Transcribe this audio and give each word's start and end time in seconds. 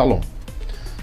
Shalom. 0.00 0.29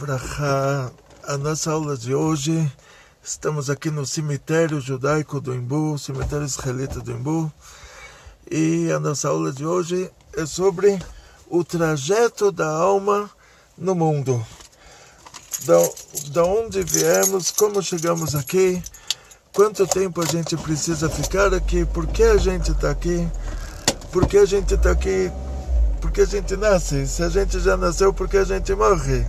Uvrachá. 0.00 0.90
A 1.24 1.36
nossa 1.36 1.72
aula 1.72 1.94
de 1.94 2.14
hoje, 2.14 2.72
estamos 3.22 3.68
aqui 3.68 3.90
no 3.90 4.06
cemitério 4.06 4.80
judaico 4.80 5.38
do 5.42 5.54
Imbu, 5.54 5.98
cemitério 5.98 6.46
israelita 6.46 7.00
do 7.00 7.12
Imbu, 7.12 7.52
e 8.50 8.90
a 8.90 8.98
nossa 8.98 9.28
aula 9.28 9.52
de 9.52 9.66
hoje 9.66 10.10
é 10.34 10.46
sobre 10.46 10.98
o 11.50 11.62
trajeto 11.62 12.50
da 12.50 12.66
alma 12.66 13.30
no 13.76 13.94
mundo. 13.94 14.42
Da, 15.66 15.76
da 16.32 16.44
onde 16.44 16.82
viemos, 16.82 17.50
como 17.50 17.82
chegamos 17.82 18.34
aqui, 18.34 18.82
quanto 19.52 19.86
tempo 19.86 20.22
a 20.22 20.26
gente 20.26 20.56
precisa 20.56 21.10
ficar 21.10 21.52
aqui, 21.52 21.84
por 21.84 22.06
que 22.06 22.22
a 22.22 22.38
gente 22.38 22.72
está 22.72 22.90
aqui, 22.90 23.28
por 24.10 24.26
que 24.26 24.38
a 24.38 24.46
gente 24.46 24.72
está 24.72 24.92
aqui 24.92 25.30
porque 26.00 26.22
a 26.22 26.26
gente 26.26 26.56
nasce. 26.56 27.06
Se 27.06 27.22
a 27.22 27.28
gente 27.28 27.60
já 27.60 27.76
nasceu, 27.76 28.12
porque 28.12 28.38
a 28.38 28.44
gente 28.44 28.74
morre. 28.74 29.26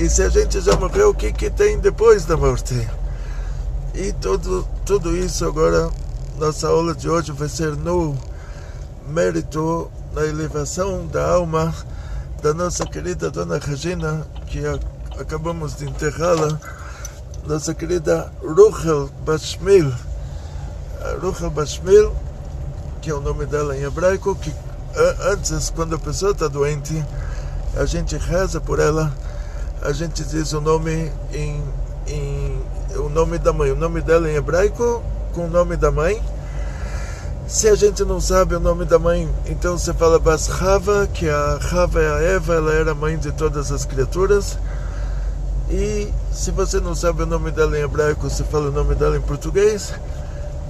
E 0.00 0.08
se 0.08 0.22
a 0.22 0.28
gente 0.28 0.60
já 0.60 0.76
morreu, 0.76 1.10
o 1.10 1.14
que, 1.14 1.32
que 1.32 1.50
tem 1.50 1.76
depois 1.80 2.24
da 2.24 2.36
morte? 2.36 2.88
E 3.92 4.12
tudo, 4.12 4.64
tudo 4.86 5.16
isso 5.16 5.44
agora, 5.44 5.90
nossa 6.38 6.68
aula 6.68 6.94
de 6.94 7.10
hoje 7.10 7.32
vai 7.32 7.48
ser 7.48 7.74
no 7.74 8.16
mérito, 9.08 9.90
na 10.14 10.24
elevação 10.24 11.04
da 11.08 11.28
alma 11.28 11.74
da 12.40 12.54
nossa 12.54 12.86
querida 12.86 13.28
Dona 13.28 13.58
Regina, 13.58 14.24
que 14.46 14.64
a, 14.64 14.78
acabamos 15.20 15.74
de 15.74 15.86
enterrá-la, 15.86 16.60
nossa 17.44 17.74
querida 17.74 18.32
Ruchel 18.40 19.10
Bashmil. 19.26 19.92
Ruchel 21.20 21.50
Bashmil, 21.50 22.14
que 23.02 23.10
é 23.10 23.14
o 23.14 23.20
nome 23.20 23.46
dela 23.46 23.76
em 23.76 23.82
hebraico, 23.82 24.36
que 24.36 24.54
antes, 25.32 25.70
quando 25.70 25.96
a 25.96 25.98
pessoa 25.98 26.30
está 26.30 26.46
doente, 26.46 27.04
a 27.76 27.84
gente 27.84 28.16
reza 28.16 28.60
por 28.60 28.78
ela, 28.78 29.12
a 29.82 29.92
gente 29.92 30.24
diz 30.24 30.52
o 30.52 30.60
nome 30.60 31.12
em, 31.32 31.62
em 32.06 32.62
o 32.96 33.08
nome 33.08 33.38
da 33.38 33.52
mãe, 33.52 33.70
o 33.70 33.76
nome 33.76 34.00
dela 34.00 34.30
em 34.30 34.34
hebraico 34.34 35.02
com 35.32 35.46
o 35.46 35.50
nome 35.50 35.76
da 35.76 35.90
mãe. 35.90 36.20
Se 37.46 37.68
a 37.68 37.74
gente 37.74 38.04
não 38.04 38.20
sabe 38.20 38.54
o 38.54 38.60
nome 38.60 38.84
da 38.84 38.98
mãe, 38.98 39.28
então 39.46 39.78
você 39.78 39.94
fala 39.94 40.18
Basrava, 40.18 41.06
que 41.06 41.28
a 41.28 41.58
Rava 41.60 42.02
é 42.02 42.10
a 42.10 42.22
Eva, 42.34 42.54
ela 42.54 42.72
era 42.72 42.94
mãe 42.94 43.16
de 43.16 43.32
todas 43.32 43.72
as 43.72 43.84
criaturas. 43.84 44.58
E 45.70 46.12
se 46.32 46.50
você 46.50 46.80
não 46.80 46.94
sabe 46.94 47.22
o 47.22 47.26
nome 47.26 47.50
dela 47.50 47.78
em 47.78 47.82
hebraico, 47.82 48.28
você 48.28 48.44
fala 48.44 48.68
o 48.68 48.72
nome 48.72 48.94
dela 48.94 49.16
em 49.16 49.22
português. 49.22 49.94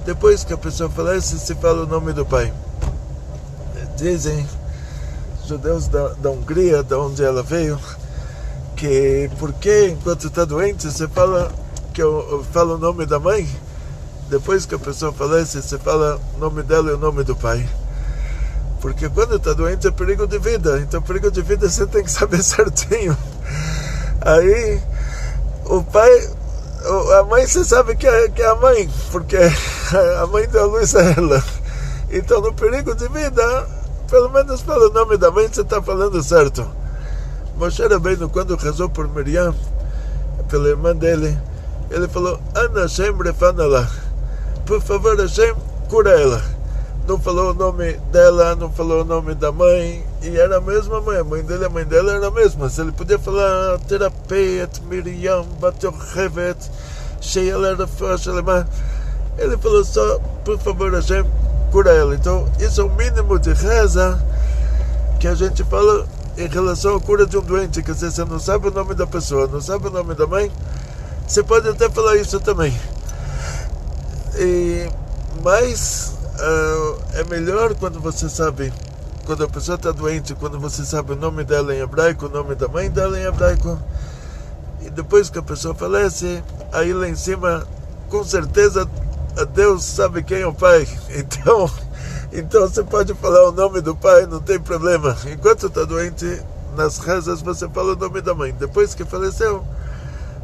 Depois 0.05 0.43
que 0.43 0.53
a 0.53 0.57
pessoa 0.57 0.89
falece, 0.89 1.37
se 1.37 1.53
fala 1.55 1.83
o 1.83 1.87
nome 1.87 2.13
do 2.13 2.25
pai 2.25 2.53
dizem 3.99 4.47
judeus 5.45 5.87
da, 5.87 6.09
da 6.13 6.29
Hungria, 6.29 6.81
da 6.81 6.97
onde 6.97 7.23
ela 7.23 7.43
veio, 7.43 7.77
que 8.79 9.29
porque 9.37 9.89
enquanto 9.89 10.27
está 10.27 10.45
doente 10.45 10.89
você 10.89 11.05
fala 11.09 11.51
que 11.93 12.01
eu 12.01 12.45
falo 12.53 12.75
o 12.75 12.77
nome 12.77 13.05
da 13.05 13.19
mãe, 13.19 13.47
depois 14.29 14.65
que 14.65 14.73
a 14.73 14.79
pessoa 14.79 15.11
falece 15.11 15.61
você 15.61 15.77
fala 15.77 16.19
o 16.35 16.39
nome 16.39 16.63
dela 16.63 16.91
e 16.91 16.93
o 16.93 16.97
nome 16.97 17.25
do 17.25 17.35
pai. 17.35 17.67
Porque 18.79 19.09
quando 19.09 19.35
está 19.35 19.51
doente 19.51 19.85
é 19.85 19.91
perigo 19.91 20.25
de 20.25 20.39
vida, 20.39 20.79
então 20.79 21.01
perigo 21.01 21.29
de 21.29 21.41
vida 21.41 21.67
você 21.69 21.85
tem 21.85 22.03
que 22.03 22.11
saber 22.11 22.39
certinho. 22.41 23.17
Aí 24.21 24.81
o 25.65 25.83
pai, 25.83 26.29
a 27.19 27.23
mãe 27.23 27.45
você 27.45 27.65
sabe 27.65 27.97
que 27.97 28.07
é, 28.07 28.29
que 28.29 28.41
é 28.41 28.47
a 28.47 28.55
mãe, 28.55 28.89
porque 29.11 29.35
a 30.21 30.25
mãe 30.27 30.47
deu 30.47 30.63
a 30.63 30.67
luz 30.67 30.95
a 30.95 31.01
ela. 31.01 31.43
Então 32.09 32.39
no 32.39 32.53
perigo 32.53 32.95
de 32.95 33.09
vida 33.09 33.67
pelo 34.09 34.29
menos 34.29 34.61
pelo 34.61 34.89
nome 34.89 35.17
da 35.17 35.29
mãe 35.29 35.49
você 35.51 35.61
está 35.61 35.81
falando 35.81 36.23
certo. 36.23 36.78
Moshe 37.59 37.85
Rabbeinu, 37.85 38.29
quando 38.29 38.55
rezou 38.55 38.87
por 38.87 39.05
Miriam, 39.09 39.53
pela 40.47 40.69
irmã 40.69 40.95
dele, 40.95 41.37
ele 41.91 42.07
falou, 42.07 42.39
Ana 42.55 42.83
Hashem 42.83 43.13
refanala. 43.17 43.85
Por 44.65 44.81
favor, 44.81 45.19
Hashem, 45.19 45.53
cura 45.89 46.11
ela. 46.11 46.41
Não 47.05 47.19
falou 47.19 47.51
o 47.51 47.53
nome 47.53 47.97
dela, 48.13 48.55
não 48.55 48.71
falou 48.71 49.01
o 49.01 49.03
nome 49.03 49.35
da 49.35 49.51
mãe, 49.51 50.01
e 50.21 50.37
era 50.37 50.55
a 50.55 50.61
mesma 50.61 51.01
mãe, 51.01 51.17
a 51.17 51.23
mãe 51.25 51.43
dele 51.43 51.65
a 51.65 51.69
mãe 51.69 51.83
dela 51.83 52.13
era 52.13 52.27
a 52.27 52.31
mesma. 52.31 52.69
Se 52.69 52.79
ele 52.79 52.93
podia 52.93 53.19
falar, 53.19 53.77
terapeuta, 53.79 54.79
Miriam, 54.89 55.43
Batochevet, 55.59 56.57
Sheila 57.19 57.71
era 57.71 57.85
fácil, 57.85 58.35
ele 59.37 59.57
falou 59.57 59.83
só, 59.83 60.17
por 60.45 60.57
favor, 60.59 60.93
Hashem, 60.93 61.25
cura 61.73 61.91
ela. 61.91 62.15
Então, 62.15 62.47
isso 62.57 62.79
é 62.79 62.83
o 62.85 62.89
mínimo 62.89 63.37
de 63.37 63.51
reza 63.51 64.17
que 65.19 65.27
a 65.27 65.35
gente 65.35 65.61
fala 65.65 66.07
em 66.39 66.47
relação 66.47 66.95
à 66.95 67.01
cura 67.01 67.25
de 67.25 67.37
um 67.37 67.41
doente. 67.41 67.83
Quer 67.83 67.93
dizer, 67.93 68.11
você 68.11 68.25
não 68.25 68.39
sabe 68.39 68.69
o 68.69 68.71
nome 68.71 68.95
da 68.95 69.05
pessoa, 69.05 69.47
não 69.47 69.61
sabe 69.61 69.87
o 69.87 69.91
nome 69.91 70.15
da 70.15 70.25
mãe, 70.25 70.51
você 71.27 71.43
pode 71.43 71.67
até 71.67 71.89
falar 71.89 72.15
isso 72.15 72.39
também. 72.39 72.75
E, 74.35 74.89
mas 75.43 76.13
uh, 76.39 76.97
é 77.13 77.23
melhor 77.25 77.75
quando 77.75 77.99
você 77.99 78.29
sabe, 78.29 78.73
quando 79.25 79.43
a 79.43 79.47
pessoa 79.47 79.75
está 79.75 79.91
doente, 79.91 80.33
quando 80.33 80.59
você 80.59 80.85
sabe 80.85 81.11
o 81.11 81.15
nome 81.15 81.43
dela 81.43 81.75
em 81.75 81.81
hebraico, 81.81 82.27
o 82.27 82.29
nome 82.29 82.55
da 82.55 82.67
mãe 82.67 82.89
dela 82.89 83.19
em 83.19 83.23
hebraico. 83.23 83.77
E 84.81 84.89
depois 84.89 85.29
que 85.29 85.37
a 85.37 85.43
pessoa 85.43 85.75
falece, 85.75 86.41
aí 86.71 86.93
lá 86.93 87.09
em 87.09 87.15
cima, 87.15 87.67
com 88.07 88.23
certeza 88.23 88.89
Deus 89.53 89.83
sabe 89.83 90.23
quem 90.23 90.41
é 90.41 90.47
o 90.47 90.53
pai. 90.53 90.87
Então, 91.09 91.69
então 92.31 92.61
você 92.61 92.83
pode 92.83 93.13
falar 93.15 93.49
o 93.49 93.51
nome 93.51 93.81
do 93.81 93.95
pai, 93.95 94.25
não 94.25 94.39
tem 94.39 94.59
problema. 94.59 95.15
Enquanto 95.25 95.67
está 95.67 95.83
doente, 95.83 96.41
nas 96.75 96.99
rezas 96.99 97.41
você 97.41 97.67
fala 97.69 97.93
o 97.93 97.95
nome 97.95 98.21
da 98.21 98.33
mãe. 98.33 98.53
Depois 98.57 98.93
que 98.93 99.03
faleceu, 99.05 99.65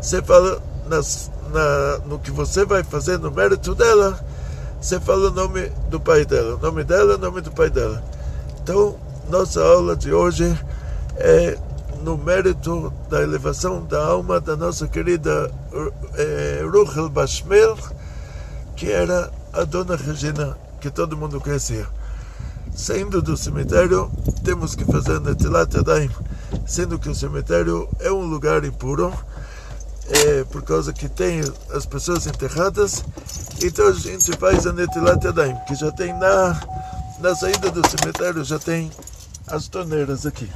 você 0.01 0.21
fala 0.21 0.61
nas, 0.87 1.31
na, 1.51 1.99
no 2.05 2.19
que 2.19 2.31
você 2.31 2.65
vai 2.65 2.83
fazer 2.83 3.19
no 3.19 3.31
mérito 3.31 3.75
dela, 3.75 4.19
você 4.81 4.99
fala 4.99 5.29
o 5.29 5.31
nome 5.31 5.71
do 5.89 5.99
pai 5.99 6.25
dela. 6.25 6.55
O 6.55 6.59
nome 6.59 6.83
dela, 6.83 7.15
o 7.15 7.17
nome 7.17 7.41
do 7.41 7.51
pai 7.51 7.69
dela. 7.69 8.03
Então, 8.61 8.95
nossa 9.29 9.63
aula 9.63 9.95
de 9.95 10.13
hoje 10.13 10.57
é 11.17 11.57
no 12.03 12.17
mérito 12.17 12.93
da 13.09 13.21
elevação 13.21 13.83
da 13.83 14.05
alma 14.05 14.39
da 14.39 14.55
nossa 14.55 14.88
querida 14.88 15.51
é, 16.17 16.63
Ruchel 16.63 17.09
Bashmel 17.09 17.75
que 18.75 18.91
era 18.91 19.31
a 19.53 19.63
dona 19.63 19.95
Regina, 19.95 20.57
que 20.85 20.91
todo 20.91 21.17
mundo 21.17 21.41
conhecia. 21.41 21.87
Saindo 22.75 23.19
do 23.19 23.35
cemitério, 23.35 24.11
temos 24.43 24.75
que 24.75 24.85
fazer 24.85 25.19
Netilat 25.19 25.73
Yadayim, 25.73 26.11
sendo 26.67 26.99
que 26.99 27.09
o 27.09 27.15
cemitério 27.15 27.89
é 27.99 28.11
um 28.11 28.23
lugar 28.23 28.63
impuro, 28.63 29.11
é, 30.07 30.43
por 30.43 30.61
causa 30.61 30.93
que 30.93 31.09
tem 31.09 31.41
as 31.71 31.87
pessoas 31.87 32.27
enterradas, 32.27 33.03
então 33.63 33.87
a 33.87 33.93
gente 33.93 34.31
faz 34.37 34.67
a 34.67 34.73
Netilat 34.73 35.25
Yadayim, 35.25 35.55
que 35.67 35.73
já 35.73 35.91
tem 35.91 36.13
na, 36.19 36.61
na 37.19 37.33
saída 37.33 37.71
do 37.71 37.81
cemitério, 37.89 38.43
já 38.43 38.59
tem 38.59 38.91
as 39.47 39.67
torneiras 39.67 40.23
aqui. 40.27 40.47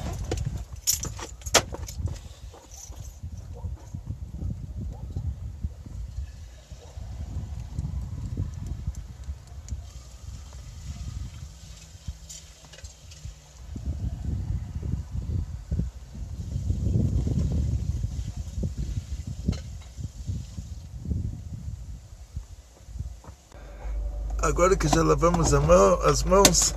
Agora 24.60 24.76
que 24.76 24.90
já 24.90 25.02
lavamos 25.02 25.54
mão, 25.54 26.02
as 26.04 26.22
mãos, 26.22 26.74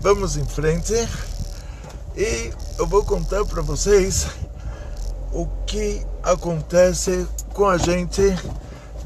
vamos 0.00 0.36
em 0.36 0.44
frente 0.44 0.94
e 2.16 2.52
eu 2.78 2.86
vou 2.86 3.04
contar 3.04 3.44
para 3.44 3.60
vocês 3.62 4.28
o 5.32 5.44
que 5.66 6.06
acontece 6.22 7.26
com 7.52 7.66
a 7.66 7.78
gente 7.78 8.22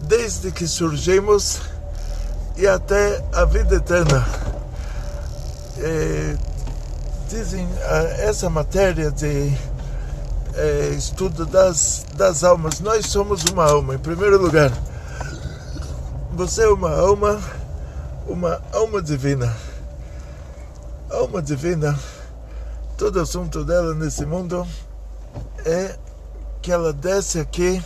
desde 0.02 0.52
que 0.52 0.68
surgimos 0.68 1.62
e 2.58 2.66
até 2.66 3.24
a 3.32 3.46
vida 3.46 3.76
eterna. 3.76 4.28
É, 5.78 6.36
dizem 7.26 7.66
essa 8.18 8.50
matéria 8.50 9.10
de 9.10 9.50
é, 10.56 10.88
estudo 10.90 11.46
das, 11.46 12.04
das 12.16 12.44
almas. 12.44 12.80
Nós 12.80 13.06
somos 13.06 13.44
uma 13.44 13.64
alma, 13.64 13.94
em 13.94 13.98
primeiro 13.98 14.36
lugar. 14.38 14.70
Você 16.32 16.64
é 16.64 16.68
uma 16.68 16.94
alma 16.94 17.40
uma 18.30 18.62
alma 18.72 19.02
divina. 19.02 19.54
Alma 21.10 21.42
divina, 21.42 21.98
todo 22.96 23.20
assunto 23.20 23.64
dela 23.64 23.92
nesse 23.94 24.24
mundo 24.24 24.66
é 25.66 25.98
que 26.62 26.70
ela 26.70 26.92
desce 26.92 27.40
aqui 27.40 27.82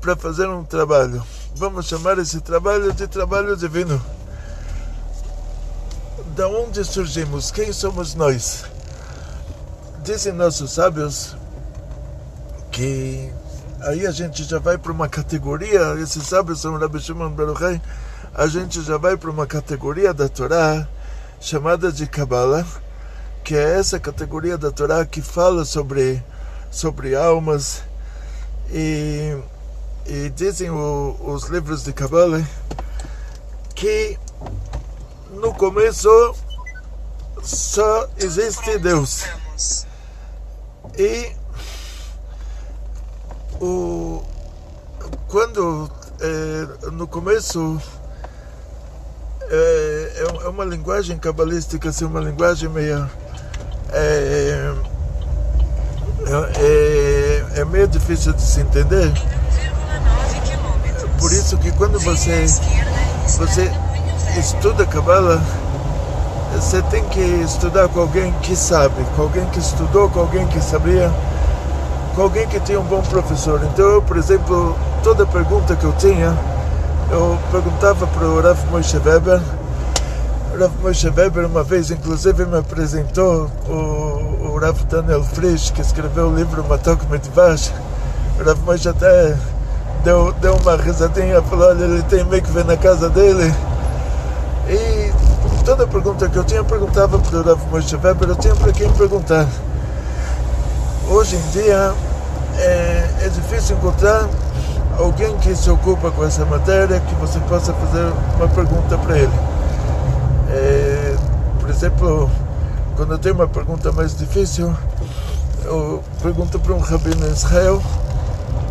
para 0.00 0.16
fazer 0.16 0.48
um 0.48 0.64
trabalho. 0.64 1.22
Vamos 1.54 1.86
chamar 1.86 2.18
esse 2.18 2.40
trabalho 2.40 2.92
de 2.94 3.06
trabalho 3.06 3.54
divino. 3.54 4.02
Da 6.34 6.48
onde 6.48 6.82
surgimos? 6.82 7.50
Quem 7.50 7.70
somos 7.72 8.14
nós? 8.14 8.64
Dizem 10.02 10.32
nossos 10.32 10.72
sábios 10.72 11.36
que 12.72 13.30
aí 13.82 14.06
a 14.06 14.10
gente 14.10 14.44
já 14.44 14.58
vai 14.58 14.78
para 14.78 14.92
uma 14.92 15.08
categoria, 15.08 15.94
esses 16.00 16.22
sábios 16.22 16.60
são 16.60 16.78
Rabbi 16.78 16.98
Shimon 16.98 17.30
Baruchai, 17.30 17.82
a 18.40 18.46
gente 18.46 18.80
já 18.80 18.96
vai 18.96 19.18
para 19.18 19.30
uma 19.30 19.46
categoria 19.46 20.14
da 20.14 20.26
Torá 20.26 20.88
chamada 21.38 21.92
de 21.92 22.06
Kabbalah, 22.06 22.64
que 23.44 23.54
é 23.54 23.78
essa 23.78 24.00
categoria 24.00 24.56
da 24.56 24.70
Torá 24.70 25.04
que 25.04 25.20
fala 25.20 25.62
sobre, 25.66 26.24
sobre 26.70 27.14
almas 27.14 27.82
e, 28.70 29.36
e 30.06 30.30
dizem 30.30 30.70
o, 30.70 31.18
os 31.20 31.50
livros 31.50 31.84
de 31.84 31.92
Kabbalah 31.92 32.42
que 33.74 34.18
no 35.32 35.52
começo 35.52 36.08
só 37.42 38.08
existe 38.16 38.78
Deus. 38.78 39.22
E 40.96 41.30
o, 43.60 44.22
quando 45.28 45.90
é, 46.22 46.90
no 46.90 47.06
começo 47.06 47.78
é, 49.50 50.12
é, 50.16 50.44
é 50.44 50.48
uma 50.48 50.64
linguagem 50.64 51.18
cabalística, 51.18 51.88
assim, 51.88 52.04
uma 52.04 52.20
linguagem 52.20 52.68
meio. 52.68 53.10
É, 53.92 54.72
é, 56.26 57.44
é, 57.56 57.60
é 57.60 57.64
meio 57.64 57.88
difícil 57.88 58.32
de 58.32 58.42
se 58.42 58.60
entender. 58.60 59.12
Por 61.18 61.32
isso 61.32 61.58
que 61.58 61.72
quando 61.72 61.98
você, 61.98 62.46
você 63.26 63.72
estuda 64.38 64.86
Kabbalah, 64.86 65.42
você 66.54 66.80
tem 66.82 67.04
que 67.08 67.20
estudar 67.20 67.88
com 67.88 68.00
alguém 68.00 68.32
que 68.42 68.54
sabe, 68.54 69.04
com 69.16 69.22
alguém 69.22 69.44
que 69.46 69.58
estudou, 69.58 70.08
com 70.08 70.20
alguém 70.20 70.46
que 70.46 70.60
sabia, 70.60 71.12
com 72.14 72.22
alguém 72.22 72.46
que 72.46 72.60
tinha 72.60 72.78
um 72.78 72.84
bom 72.84 73.02
professor. 73.02 73.60
Então, 73.72 73.84
eu, 73.84 74.02
por 74.02 74.16
exemplo, 74.16 74.76
toda 75.02 75.26
pergunta 75.26 75.74
que 75.74 75.84
eu 75.84 75.92
tinha, 75.94 76.38
eu 77.12 77.38
perguntava 77.50 78.06
para 78.06 78.24
o 78.24 78.40
Rav 78.40 78.58
Moshe 78.70 78.96
Weber. 78.98 79.40
O 80.54 80.58
Rav 80.58 80.72
Moshe 80.82 81.08
Weber 81.08 81.46
uma 81.46 81.64
vez, 81.64 81.90
inclusive, 81.90 82.44
me 82.46 82.58
apresentou 82.58 83.50
o, 83.68 84.52
o 84.52 84.58
Rav 84.60 84.78
Daniel 84.84 85.24
Frisch, 85.24 85.70
que 85.70 85.80
escreveu 85.80 86.28
o 86.28 86.34
livro 86.34 86.64
Matok 86.64 87.04
Medvash. 87.10 87.72
O 88.38 88.44
Rav 88.44 88.58
Moshe 88.64 88.88
até 88.88 89.36
deu, 90.04 90.32
deu 90.40 90.54
uma 90.56 90.76
risadinha, 90.76 91.42
falou, 91.42 91.68
olha, 91.68 91.84
ele 91.84 92.02
tem 92.04 92.24
meio 92.24 92.42
que 92.42 92.50
ver 92.50 92.64
na 92.64 92.76
casa 92.76 93.10
dele. 93.10 93.52
E 94.68 95.12
toda 95.64 95.86
pergunta 95.86 96.28
que 96.28 96.36
eu 96.36 96.44
tinha, 96.44 96.62
perguntava 96.62 97.18
para 97.18 97.38
o 97.38 97.42
Rav 97.42 97.60
Moshe 97.72 97.96
Weber, 97.96 98.28
eu 98.28 98.36
tinha 98.36 98.54
para 98.54 98.72
quem 98.72 98.90
perguntar. 98.92 99.48
Hoje 101.08 101.34
em 101.34 101.50
dia, 101.50 101.92
é, 102.56 103.10
é 103.22 103.28
difícil 103.28 103.76
encontrar 103.76 104.28
alguém 105.00 105.34
que 105.38 105.56
se 105.56 105.70
ocupa 105.70 106.10
com 106.10 106.24
essa 106.24 106.44
matéria 106.44 107.00
que 107.00 107.14
você 107.14 107.40
possa 107.40 107.72
fazer 107.72 108.12
uma 108.36 108.48
pergunta 108.48 108.98
para 108.98 109.18
ele. 109.18 109.32
É, 110.50 111.16
por 111.58 111.70
exemplo, 111.70 112.30
quando 112.96 113.12
eu 113.12 113.18
tenho 113.18 113.34
uma 113.34 113.48
pergunta 113.48 113.90
mais 113.92 114.14
difícil, 114.14 114.74
eu 115.64 116.02
pergunto 116.22 116.58
para 116.58 116.74
um 116.74 116.80
rabino 116.80 117.26
em 117.26 117.32
Israel 117.32 117.82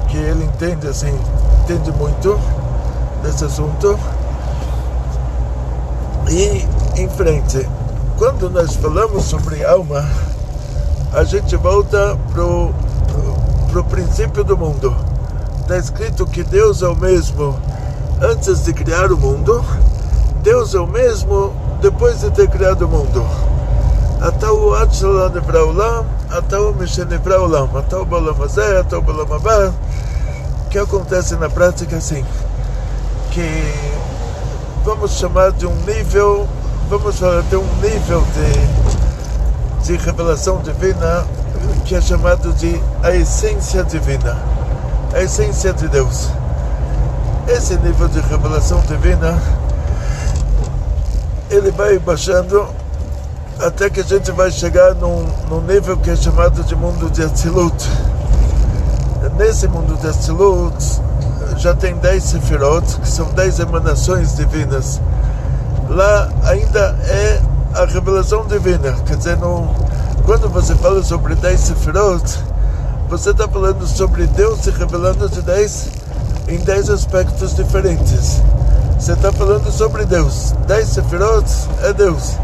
que 0.07 0.17
ele 0.17 0.43
entende 0.45 0.87
assim, 0.87 1.17
entende 1.63 1.91
muito 1.93 2.39
desse 3.23 3.45
assunto. 3.45 3.99
E 6.29 6.67
em 6.95 7.09
frente, 7.09 7.67
quando 8.17 8.51
nós 8.51 8.75
falamos 8.75 9.23
sobre 9.23 9.65
alma, 9.65 10.05
a 11.11 11.23
gente 11.23 11.55
volta 11.55 12.15
para 12.31 13.79
o 13.79 13.83
princípio 13.85 14.43
do 14.43 14.55
mundo 14.55 15.08
está 15.69 15.77
escrito 15.77 16.25
que 16.25 16.41
Deus 16.43 16.81
é 16.81 16.87
o 16.87 16.95
mesmo 16.95 17.55
antes 18.19 18.63
de 18.63 18.73
criar 18.73 19.11
o 19.11 19.17
mundo, 19.17 19.63
Deus 20.41 20.73
é 20.73 20.79
o 20.79 20.87
mesmo 20.87 21.53
depois 21.79 22.21
de 22.21 22.31
ter 22.31 22.49
criado 22.49 22.85
o 22.85 22.87
mundo. 22.87 23.23
Até 24.19 24.49
o 24.49 24.73
Atzalah 24.73 25.29
Nevraulam, 25.29 26.07
até 26.31 26.57
o 26.57 26.73
Mishenevraolam, 26.73 27.69
até 27.77 27.95
o 27.97 28.03
Balamazé, 28.03 28.79
até 28.79 28.97
o 28.97 29.01
Balamabá, 29.03 29.71
que 30.71 30.79
acontece 30.79 31.35
na 31.35 31.47
prática 31.47 31.97
assim, 31.97 32.25
que 33.29 33.73
vamos 34.83 35.11
chamar 35.11 35.51
de 35.51 35.67
um 35.67 35.75
nível, 35.85 36.47
vamos 36.89 37.19
falar 37.19 37.43
de 37.43 37.55
um 37.55 37.75
nível 37.75 38.23
de, 39.83 39.85
de 39.85 39.97
revelação 40.03 40.63
divina 40.63 41.27
que 41.85 41.93
é 41.93 42.01
chamado 42.01 42.53
de 42.53 42.81
a 43.03 43.15
essência 43.15 43.83
divina 43.83 44.58
a 45.13 45.21
essência 45.21 45.73
de 45.73 45.87
Deus. 45.87 46.29
Esse 47.47 47.75
nível 47.77 48.07
de 48.07 48.19
revelação 48.19 48.81
divina, 48.81 49.41
ele 51.49 51.71
vai 51.71 51.97
baixando 51.97 52.67
até 53.59 53.89
que 53.89 53.99
a 53.99 54.03
gente 54.03 54.31
vai 54.31 54.51
chegar 54.51 54.93
num, 54.95 55.25
num 55.49 55.61
nível 55.61 55.97
que 55.97 56.11
é 56.11 56.15
chamado 56.15 56.63
de 56.63 56.75
mundo 56.75 57.09
de 57.09 57.23
Atzilut. 57.23 57.89
Nesse 59.37 59.67
mundo 59.67 59.99
de 59.99 60.07
Atzilut, 60.07 61.01
já 61.57 61.73
tem 61.73 61.95
10 61.95 62.23
Sefirot, 62.23 62.85
que 62.99 63.09
são 63.09 63.27
10 63.31 63.59
emanações 63.59 64.35
divinas. 64.35 65.01
Lá 65.89 66.29
ainda 66.43 66.95
é 67.07 67.41
a 67.73 67.85
revelação 67.85 68.45
divina, 68.45 68.93
quer 69.05 69.17
dizer, 69.17 69.37
no, 69.37 69.67
quando 70.25 70.47
você 70.49 70.75
fala 70.75 71.03
sobre 71.03 71.35
10 71.35 71.59
Sefirot, 71.59 72.39
você 73.09 73.31
está 73.31 73.47
falando 73.47 73.87
sobre 73.87 74.27
Deus 74.27 74.59
se 74.59 74.69
revelando 74.69 75.27
de 75.27 75.41
dez, 75.41 75.89
em 76.47 76.59
dez 76.59 76.91
aspectos 76.91 77.55
diferentes. 77.55 78.39
Você 78.99 79.13
está 79.13 79.31
falando 79.31 79.71
sobre 79.71 80.05
Deus. 80.05 80.53
Dez 80.67 80.89
sefirot 80.89 81.45
é 81.81 81.91
Deus. 81.91 82.35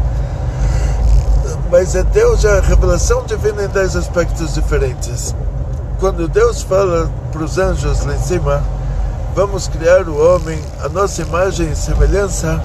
Mas 1.70 1.94
é 1.94 2.02
Deus 2.02 2.44
a 2.44 2.60
revelação 2.60 3.22
divina 3.24 3.62
em 3.62 3.68
dez 3.68 3.94
aspectos 3.94 4.54
diferentes. 4.54 5.32
Quando 6.00 6.26
Deus 6.26 6.62
fala 6.62 7.08
para 7.30 7.44
os 7.44 7.58
anjos 7.58 8.04
lá 8.04 8.14
em 8.14 8.20
cima, 8.20 8.60
vamos 9.36 9.68
criar 9.68 10.08
o 10.08 10.18
homem 10.18 10.60
a 10.82 10.88
nossa 10.88 11.22
imagem 11.22 11.70
e 11.70 11.76
semelhança. 11.76 12.60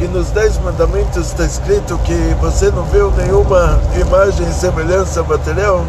E 0.00 0.04
nos 0.04 0.30
Dez 0.30 0.58
Mandamentos 0.58 1.26
está 1.28 1.44
escrito 1.44 1.98
que 1.98 2.36
você 2.40 2.70
não 2.70 2.84
viu 2.84 3.10
nenhuma 3.10 3.80
imagem 4.00 4.48
e 4.48 4.52
semelhança 4.52 5.24
material. 5.24 5.84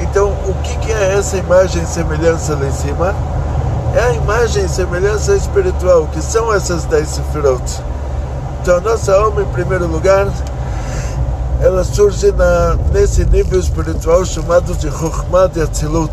Então, 0.00 0.30
o 0.46 0.54
que, 0.62 0.92
é 0.92 1.14
essa 1.14 1.36
imagem 1.36 1.82
e 1.82 1.86
semelhança 1.86 2.54
lá 2.54 2.66
em 2.66 2.72
cima? 2.72 3.14
É 3.94 4.02
a 4.02 4.12
imagem 4.12 4.64
e 4.64 4.68
semelhança 4.68 5.34
espiritual, 5.34 6.06
que 6.12 6.22
são 6.22 6.52
essas 6.52 6.84
dez 6.84 7.08
sefirot. 7.08 7.62
Então, 8.60 8.76
a 8.76 8.80
nossa 8.80 9.14
alma, 9.14 9.42
em 9.42 9.46
primeiro 9.46 9.86
lugar, 9.86 10.26
ela 11.60 11.82
surge 11.82 12.30
na, 12.32 12.76
nesse 12.92 13.24
nível 13.24 13.58
espiritual 13.58 14.24
chamado 14.24 14.74
de 14.74 14.90
Chokhmah 14.90 15.48
de 15.48 15.62
Atzilut. 15.62 16.12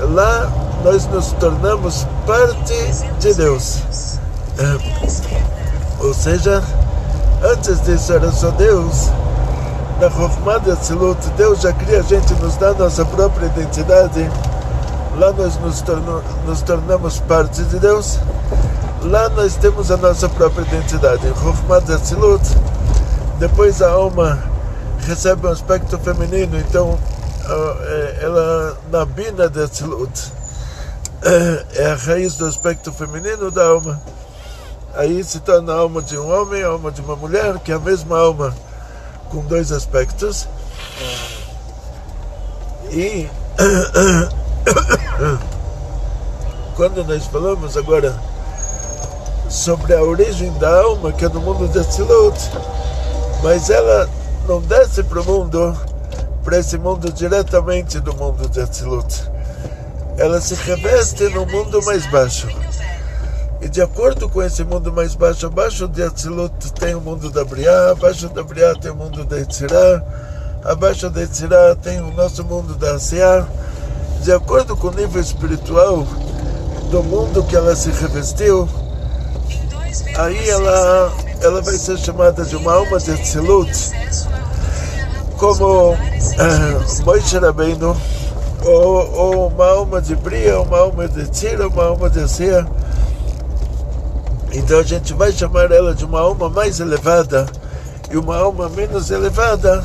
Lá 0.00 0.50
nós 0.84 1.06
nos 1.06 1.32
tornamos 1.32 2.06
parte 2.26 2.74
de 3.20 3.34
Deus. 3.34 3.82
É, 4.58 6.04
ou 6.04 6.12
seja, 6.14 6.62
antes 7.42 7.80
disso 7.82 8.12
era 8.12 8.32
só 8.32 8.50
Deus. 8.50 9.10
Na 10.02 10.10
Chokhmah 10.10 10.58
de 10.58 10.72
Atzilut, 10.72 11.30
Deus 11.36 11.60
já 11.60 11.72
cria 11.72 12.00
a 12.00 12.02
gente, 12.02 12.34
nos 12.42 12.56
dá 12.56 12.72
nossa 12.74 13.04
própria 13.04 13.46
identidade. 13.46 14.28
Lá 15.16 15.32
nós 15.32 15.56
nos, 15.58 15.80
torno, 15.80 16.20
nos 16.44 16.60
tornamos 16.60 17.20
parte 17.20 17.62
de 17.62 17.78
Deus. 17.78 18.18
Lá 19.02 19.28
nós 19.28 19.54
temos 19.54 19.92
a 19.92 19.96
nossa 19.96 20.28
própria 20.28 20.62
identidade. 20.62 21.22
Chokhmah 21.40 21.78
de 21.82 21.92
Atzilut, 21.92 22.42
depois 23.38 23.80
a 23.80 23.92
alma 23.92 24.42
recebe 25.06 25.46
um 25.46 25.50
aspecto 25.50 25.96
feminino, 26.00 26.58
então 26.58 26.98
é, 27.84 28.18
ela 28.22 28.76
na 28.90 29.04
bina 29.04 29.48
de 29.48 29.62
Atzilut 29.62 30.32
é, 31.22 31.64
é 31.76 31.92
a 31.92 31.94
raiz 31.94 32.34
do 32.34 32.46
aspecto 32.46 32.92
feminino 32.92 33.52
da 33.52 33.66
alma. 33.66 34.02
Aí 34.96 35.22
se 35.22 35.38
torna 35.38 35.72
a 35.72 35.76
alma 35.76 36.02
de 36.02 36.18
um 36.18 36.28
homem, 36.28 36.64
a 36.64 36.66
alma 36.66 36.90
de 36.90 37.00
uma 37.00 37.14
mulher, 37.14 37.56
que 37.60 37.70
é 37.70 37.76
a 37.76 37.78
mesma 37.78 38.18
alma 38.18 38.52
com 39.32 39.40
dois 39.40 39.72
aspectos. 39.72 40.46
E 42.90 43.28
quando 46.76 47.04
nós 47.04 47.26
falamos 47.26 47.76
agora 47.76 48.14
sobre 49.48 49.94
a 49.94 50.02
origem 50.02 50.52
da 50.58 50.82
alma, 50.82 51.12
que 51.12 51.24
é 51.24 51.28
no 51.28 51.40
mundo 51.40 51.68
de 51.68 51.78
Atzilut, 51.78 52.38
mas 53.42 53.70
ela 53.70 54.08
não 54.46 54.60
desce 54.60 55.02
para 55.02 55.20
o 55.20 55.24
mundo, 55.24 55.76
para 56.44 56.58
esse 56.58 56.76
mundo 56.76 57.10
diretamente 57.10 57.98
do 58.00 58.14
mundo 58.14 58.48
de 58.48 58.60
Atzilut. 58.60 59.30
Ela 60.18 60.40
se 60.40 60.54
reveste 60.54 61.24
no 61.30 61.46
mundo 61.46 61.82
mais 61.84 62.06
baixo. 62.10 62.48
De 63.72 63.80
acordo 63.80 64.28
com 64.28 64.42
esse 64.42 64.62
mundo 64.64 64.92
mais 64.92 65.14
baixo, 65.14 65.46
abaixo 65.46 65.88
de 65.88 66.02
Atzilut 66.02 66.70
tem 66.74 66.94
o 66.94 67.00
mundo 67.00 67.30
da 67.30 67.42
Briá, 67.42 67.92
abaixo 67.92 68.28
da 68.28 68.42
Briá 68.42 68.74
tem 68.74 68.90
o 68.90 68.94
mundo 68.94 69.24
da 69.24 69.40
Etzirá, 69.40 70.02
abaixo 70.62 71.08
da 71.08 71.22
Etzirá 71.22 71.74
tem 71.76 71.98
o 71.98 72.12
nosso 72.12 72.44
mundo 72.44 72.74
da 72.74 72.92
Asiá. 72.92 73.46
De 74.20 74.30
acordo 74.30 74.76
com 74.76 74.88
o 74.88 74.90
nível 74.90 75.22
espiritual 75.22 76.06
do 76.90 77.02
mundo 77.02 77.42
que 77.44 77.56
ela 77.56 77.74
se 77.74 77.90
revestiu, 77.90 78.68
aí 80.18 80.50
ela 80.50 81.10
ela 81.40 81.62
vai 81.62 81.74
ser 81.74 81.96
chamada 81.96 82.44
de 82.44 82.54
uma 82.54 82.74
alma 82.74 82.98
de 82.98 83.10
Atzilut, 83.10 83.72
como 85.38 85.94
uh, 85.94 87.04
Moishe 87.06 87.38
Rabbeinu, 87.38 87.96
ou, 88.66 89.12
ou 89.14 89.48
uma 89.48 89.66
alma 89.66 90.02
de 90.02 90.14
Bria, 90.14 90.60
uma 90.60 90.78
alma 90.78 91.08
de 91.08 91.26
Tira, 91.30 91.68
uma 91.68 91.84
alma 91.84 92.10
de 92.10 92.28
Sia. 92.28 92.66
Então 94.52 94.78
a 94.78 94.82
gente 94.82 95.14
vai 95.14 95.32
chamar 95.32 95.70
ela 95.70 95.94
de 95.94 96.04
uma 96.04 96.20
alma 96.20 96.48
mais 96.48 96.80
elevada 96.80 97.46
e 98.10 98.16
uma 98.16 98.36
alma 98.36 98.68
menos 98.68 99.10
elevada, 99.10 99.82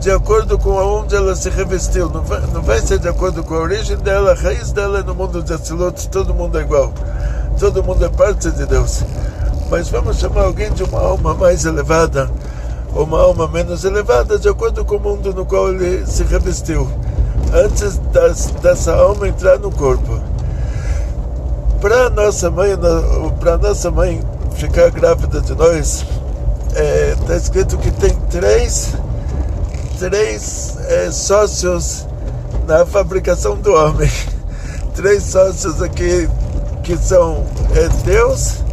de 0.00 0.10
acordo 0.10 0.58
com 0.58 0.78
aonde 0.78 1.14
ela 1.14 1.34
se 1.34 1.48
revestiu. 1.48 2.08
Não 2.10 2.22
vai, 2.22 2.40
não 2.52 2.62
vai 2.62 2.80
ser 2.80 2.98
de 2.98 3.08
acordo 3.08 3.42
com 3.42 3.54
a 3.54 3.60
origem 3.60 3.96
dela, 3.96 4.32
a 4.32 4.34
raiz 4.34 4.72
dela 4.72 5.00
é 5.00 5.02
no 5.02 5.14
mundo 5.14 5.42
de 5.42 5.52
Atzilut, 5.52 6.08
todo 6.08 6.34
mundo 6.34 6.58
é 6.58 6.62
igual. 6.62 6.92
Todo 7.58 7.82
mundo 7.82 8.04
é 8.04 8.08
parte 8.08 8.50
de 8.50 8.66
Deus 8.66 9.02
mas 9.70 9.88
vamos 9.88 10.18
chamar 10.18 10.42
alguém 10.42 10.70
de 10.72 10.84
uma 10.84 11.00
alma 11.00 11.34
mais 11.34 11.64
elevada 11.64 12.30
ou 12.94 13.04
uma 13.04 13.20
alma 13.20 13.48
menos 13.48 13.84
elevada, 13.84 14.38
de 14.38 14.48
acordo 14.48 14.84
com 14.84 14.96
o 14.96 15.00
mundo 15.00 15.34
no 15.34 15.44
qual 15.44 15.68
ele 15.68 16.06
se 16.06 16.22
revestiu, 16.22 16.88
antes 17.52 17.98
das, 18.12 18.46
dessa 18.62 18.94
alma 18.94 19.26
entrar 19.26 19.58
no 19.58 19.72
corpo. 19.72 20.20
Para 21.84 22.08
nossa 22.08 22.50
mãe, 22.50 22.70
para 23.38 23.58
nossa 23.58 23.90
mãe 23.90 24.18
ficar 24.56 24.90
grávida 24.90 25.42
de 25.42 25.54
nós, 25.54 26.02
está 26.70 27.34
é, 27.34 27.36
escrito 27.36 27.76
que 27.76 27.90
tem 27.90 28.14
três, 28.30 28.94
três 29.98 30.78
é, 30.88 31.10
sócios 31.10 32.06
na 32.66 32.86
fabricação 32.86 33.58
do 33.58 33.74
homem. 33.74 34.10
Três 34.96 35.24
sócios 35.24 35.82
aqui 35.82 36.26
que 36.82 36.96
são 36.96 37.44
é, 37.74 37.86
Deus, 38.02 38.64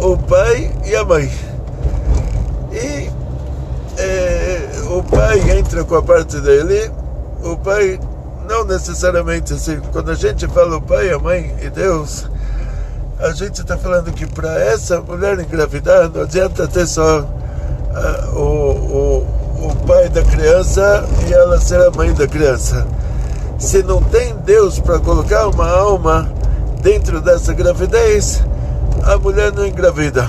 o 0.00 0.16
pai 0.16 0.72
e 0.84 0.96
a 0.96 1.04
mãe. 1.04 1.30
E 2.72 3.08
é, 3.98 4.68
o 4.90 5.00
pai 5.00 5.58
entra 5.58 5.84
com 5.84 5.94
a 5.94 6.02
parte 6.02 6.40
dele, 6.40 6.90
o 7.44 7.56
pai 7.56 8.00
não 8.46 8.64
necessariamente 8.64 9.52
assim, 9.52 9.80
quando 9.92 10.10
a 10.10 10.14
gente 10.14 10.46
fala 10.48 10.76
o 10.76 10.80
pai, 10.80 11.10
a 11.10 11.18
mãe 11.18 11.54
e 11.60 11.68
Deus, 11.68 12.28
a 13.18 13.32
gente 13.32 13.60
está 13.60 13.76
falando 13.76 14.12
que 14.12 14.26
para 14.26 14.60
essa 14.60 15.00
mulher 15.00 15.38
engravidar 15.38 16.08
não 16.08 16.22
adianta 16.22 16.68
ter 16.68 16.86
só 16.86 17.20
uh, 17.20 18.38
o, 18.38 18.42
o, 18.42 19.68
o 19.68 19.76
pai 19.86 20.08
da 20.08 20.22
criança 20.22 21.04
e 21.28 21.32
ela 21.32 21.60
ser 21.60 21.80
a 21.80 21.90
mãe 21.90 22.12
da 22.12 22.26
criança. 22.26 22.86
Se 23.58 23.82
não 23.82 24.02
tem 24.02 24.36
Deus 24.44 24.78
para 24.78 24.98
colocar 24.98 25.48
uma 25.48 25.68
alma 25.68 26.30
dentro 26.82 27.20
dessa 27.20 27.54
gravidez, 27.54 28.42
a 29.02 29.16
mulher 29.16 29.52
não 29.52 29.66
engravida. 29.66 30.28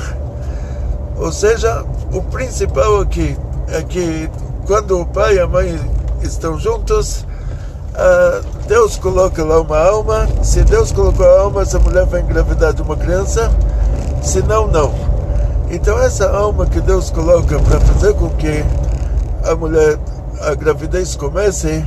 Ou 1.18 1.32
seja, 1.32 1.84
o 2.14 2.22
principal 2.22 3.02
aqui 3.02 3.38
é 3.68 3.84
que 3.84 4.30
quando 4.66 5.00
o 5.00 5.06
pai 5.06 5.36
e 5.36 5.40
a 5.40 5.48
mãe 5.48 5.78
estão 6.22 6.58
juntos, 6.58 7.27
Deus 8.68 8.98
coloca 8.98 9.44
lá 9.44 9.62
uma 9.62 9.77
alma. 9.77 10.27
Se 10.44 10.63
Deus 10.63 10.92
colocou 10.92 11.25
a 11.25 11.39
alma, 11.42 11.62
essa 11.62 11.80
mulher 11.80 12.06
vai 12.06 12.22
engravidar 12.22 12.74
de 12.74 12.82
uma 12.82 12.96
criança. 12.96 13.51
Se 14.22 14.42
não, 14.42 14.68
não. 14.68 14.94
Então 15.70 15.98
essa 16.00 16.30
alma 16.30 16.66
que 16.66 16.80
Deus 16.80 17.10
coloca 17.10 17.60
para 17.60 17.80
fazer 17.80 18.13
com 18.13 18.30
que 18.32 18.63
a 19.44 19.56
mulher, 19.56 19.98
a 20.42 20.54
gravidez 20.54 21.16
comece, 21.16 21.86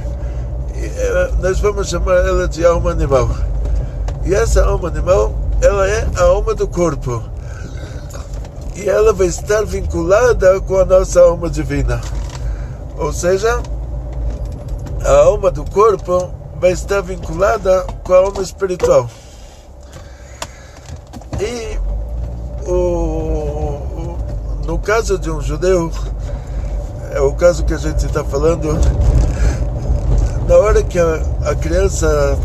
é, 0.74 1.30
nós 1.40 1.60
vamos 1.60 1.88
chamar 1.88 2.16
ela 2.16 2.48
de 2.48 2.64
alma 2.64 2.90
animal. 2.90 3.28
E 4.24 4.34
essa 4.34 4.64
alma 4.64 4.88
animal 4.88 5.34
ela 5.60 5.86
é 5.86 6.06
a 6.16 6.22
alma 6.22 6.54
do 6.54 6.66
corpo. 6.66 7.22
E 8.74 8.88
ela 8.88 9.12
vai 9.12 9.26
estar 9.26 9.64
vinculada 9.64 10.60
com 10.62 10.78
a 10.78 10.84
nossa 10.84 11.20
alma 11.20 11.50
divina. 11.50 12.00
Ou 12.96 13.12
seja, 13.12 13.60
a 15.04 15.12
alma 15.24 15.50
do 15.50 15.64
corpo 15.64 16.30
vai 16.60 16.72
estar 16.72 17.00
vinculada 17.00 17.86
com 18.04 18.12
a 18.12 18.18
alma 18.18 18.42
espiritual. 18.42 19.08
E 21.40 21.78
o, 22.68 22.72
o, 22.72 24.18
no 24.66 24.78
caso 24.78 25.18
de 25.18 25.30
um 25.30 25.40
judeu, 25.40 25.90
é 27.12 27.20
o 27.20 27.32
caso 27.32 27.64
que 27.64 27.74
a 27.74 27.78
gente 27.78 28.04
está 28.04 28.22
falando, 28.22 28.78
na 30.46 30.56
hora 30.56 30.82
que 30.82 30.98
a, 30.98 31.22
a 31.46 31.54
criança 31.54 32.38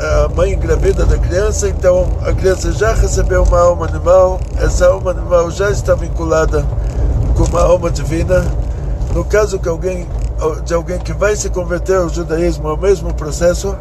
a 0.00 0.28
mãe 0.28 0.52
engravida 0.52 1.04
da 1.04 1.18
criança, 1.18 1.68
então 1.68 2.08
a 2.22 2.32
criança 2.32 2.70
já 2.70 2.94
recebeu 2.94 3.42
uma 3.42 3.58
alma 3.58 3.86
animal, 3.86 4.40
essa 4.56 4.86
alma 4.86 5.10
animal 5.10 5.50
já 5.50 5.70
está 5.70 5.94
vinculada 5.94 6.64
com 7.36 7.44
uma 7.44 7.62
alma 7.62 7.90
divina. 7.90 8.44
No 9.12 9.24
caso 9.24 9.58
que 9.58 9.68
alguém, 9.68 10.06
de 10.64 10.74
alguém 10.74 10.98
que 10.98 11.12
vai 11.12 11.34
se 11.36 11.50
converter 11.50 11.96
ao 11.96 12.08
judaísmo, 12.08 12.68
é 12.68 12.72
o 12.72 12.76
mesmo 12.76 13.12
processo, 13.14 13.76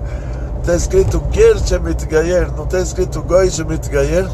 está 0.59 0.75
escrito 0.75 1.23
Ger 1.31 1.57
Shemit 1.59 2.05
Gayer, 2.05 2.51
não 2.55 2.63
está 2.63 2.79
escrito 2.79 3.21
Goi 3.21 3.49
Shemit 3.49 3.89
Gayer. 3.89 4.27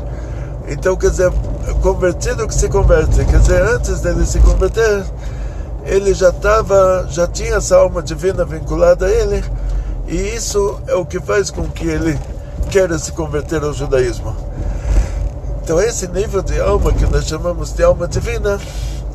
Então, 0.67 0.95
quer 0.95 1.09
dizer, 1.09 1.31
convertido 1.81 2.47
que 2.47 2.55
se 2.55 2.69
converte, 2.69 3.23
quer 3.25 3.39
dizer, 3.39 3.61
antes 3.61 3.99
dele 3.99 4.25
se 4.25 4.39
converter, 4.39 5.03
ele 5.85 6.13
já 6.13 6.29
estava, 6.29 7.05
já 7.09 7.27
tinha 7.27 7.55
essa 7.55 7.75
alma 7.75 8.01
divina 8.01 8.45
vinculada 8.45 9.05
a 9.05 9.11
ele 9.11 9.43
e 10.07 10.15
isso 10.35 10.81
é 10.87 10.95
o 10.95 11.05
que 11.05 11.19
faz 11.19 11.49
com 11.49 11.63
que 11.63 11.87
ele 11.87 12.19
queira 12.69 12.97
se 12.97 13.11
converter 13.11 13.63
ao 13.63 13.73
judaísmo. 13.73 14.35
Então, 15.63 15.79
esse 15.79 16.07
nível 16.07 16.41
de 16.41 16.59
alma 16.59 16.91
que 16.91 17.05
nós 17.05 17.25
chamamos 17.25 17.73
de 17.73 17.83
alma 17.83 18.07
divina 18.07 18.59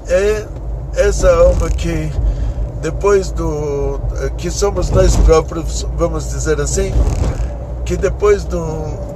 é 0.06 0.46
essa 0.94 1.30
alma 1.30 1.68
que, 1.68 2.10
depois 2.80 3.30
do. 3.30 4.00
que 4.36 4.50
somos 4.50 4.90
nós 4.90 5.16
próprios, 5.16 5.86
vamos 5.96 6.28
dizer 6.30 6.60
assim, 6.60 6.92
que 7.84 7.96
depois 7.96 8.44
dos 8.44 8.60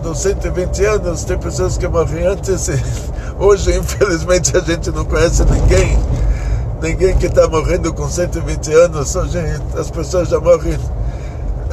do 0.02 0.14
120 0.14 0.84
anos 0.84 1.24
tem 1.24 1.38
pessoas 1.38 1.78
que 1.78 1.86
morrem 1.86 2.26
antes. 2.26 2.68
E 2.68 2.80
hoje, 3.38 3.76
infelizmente, 3.76 4.56
a 4.56 4.60
gente 4.60 4.90
não 4.90 5.04
conhece 5.04 5.44
ninguém, 5.44 5.98
ninguém 6.80 7.16
que 7.16 7.26
está 7.26 7.46
morrendo 7.48 7.92
com 7.94 8.08
120 8.08 8.72
anos. 8.72 9.14
Hoje 9.14 9.38
as 9.78 9.90
pessoas 9.90 10.28
já 10.28 10.40
morrem 10.40 10.78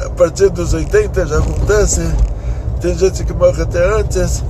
a 0.04 0.10
partir 0.10 0.48
dos 0.50 0.72
80, 0.72 1.26
já 1.26 1.38
acontece. 1.38 2.02
Tem 2.80 2.96
gente 2.96 3.24
que 3.24 3.32
morre 3.32 3.62
até 3.62 3.84
antes. 3.98 4.42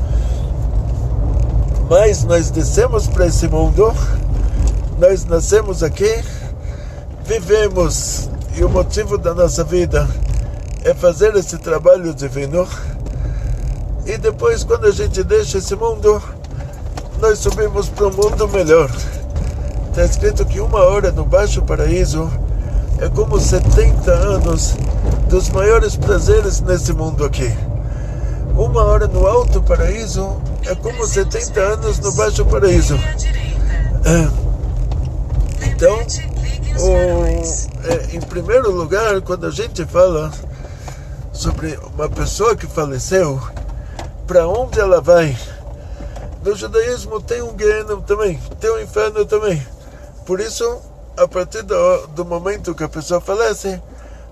Mas 1.88 2.23
nós 2.23 2.50
descemos 2.50 3.09
para 3.09 3.26
esse 3.26 3.49
mundo, 3.49 3.92
nós 5.00 5.25
nascemos 5.25 5.82
aqui, 5.82 6.23
vivemos, 7.30 8.28
e 8.56 8.64
o 8.64 8.68
motivo 8.68 9.16
da 9.16 9.32
nossa 9.32 9.62
vida 9.62 10.08
é 10.82 10.92
fazer 10.92 11.32
esse 11.37 11.58
trabalho 11.58 12.12
divino. 12.12 12.66
E 14.04 14.18
depois, 14.18 14.64
quando 14.64 14.87
a 14.87 14.90
gente 14.90 15.22
deixa 15.22 15.58
esse 15.58 15.76
mundo, 15.76 16.20
nós 17.20 17.38
subimos 17.38 17.88
para 17.88 18.08
um 18.08 18.10
mundo 18.10 18.49
melhor. 18.49 18.90
Está 19.90 20.04
escrito 20.04 20.44
que 20.44 20.58
uma 20.58 20.80
hora 20.80 21.12
no 21.12 21.25
Baixo 21.25 21.62
Paraíso 21.62 22.28
é 22.99 23.08
como 23.08 23.38
70 23.38 24.10
anos 24.10 24.75
dos 25.28 25.50
maiores 25.50 25.94
prazeres 25.94 26.60
nesse 26.60 26.92
mundo 26.92 27.25
aqui. 27.25 27.49
Uma 28.56 28.82
hora 28.82 29.06
no 29.06 29.25
Alto 29.25 29.62
Paraíso 29.62 30.37
é 30.66 30.75
como 30.75 31.06
70 31.06 31.60
anos 31.60 32.00
no 32.00 32.10
Baixo 32.10 32.44
Paraíso. 32.44 32.96
É. 34.04 34.28
Então, 35.68 35.96
o, 36.79 37.25
é, 37.87 38.17
em 38.17 38.21
primeiro 38.21 38.71
lugar, 38.71 39.21
quando 39.23 39.47
a 39.47 39.50
gente 39.50 39.85
fala 39.85 40.31
sobre 41.33 41.79
uma 41.95 42.09
pessoa 42.09 42.57
que 42.57 42.67
faleceu, 42.67 43.41
para 44.27 44.47
onde 44.47 44.79
ela 44.79 45.00
vai? 45.00 45.37
No 46.45 46.55
judaísmo 46.55 47.21
tem 47.21 47.43
um 47.43 47.53
guerreiro 47.53 48.00
também, 48.03 48.41
tem 48.61 48.71
um 48.71 48.81
inferno 48.81 49.25
também. 49.27 49.67
Por 50.25 50.41
isso, 50.41 50.81
a 51.17 51.27
partir 51.27 51.62
do, 51.62 52.07
do 52.09 52.25
momento 52.25 52.75
que 52.75 52.85
a 52.85 52.89
pessoa 52.89 53.21
falece, 53.21 53.81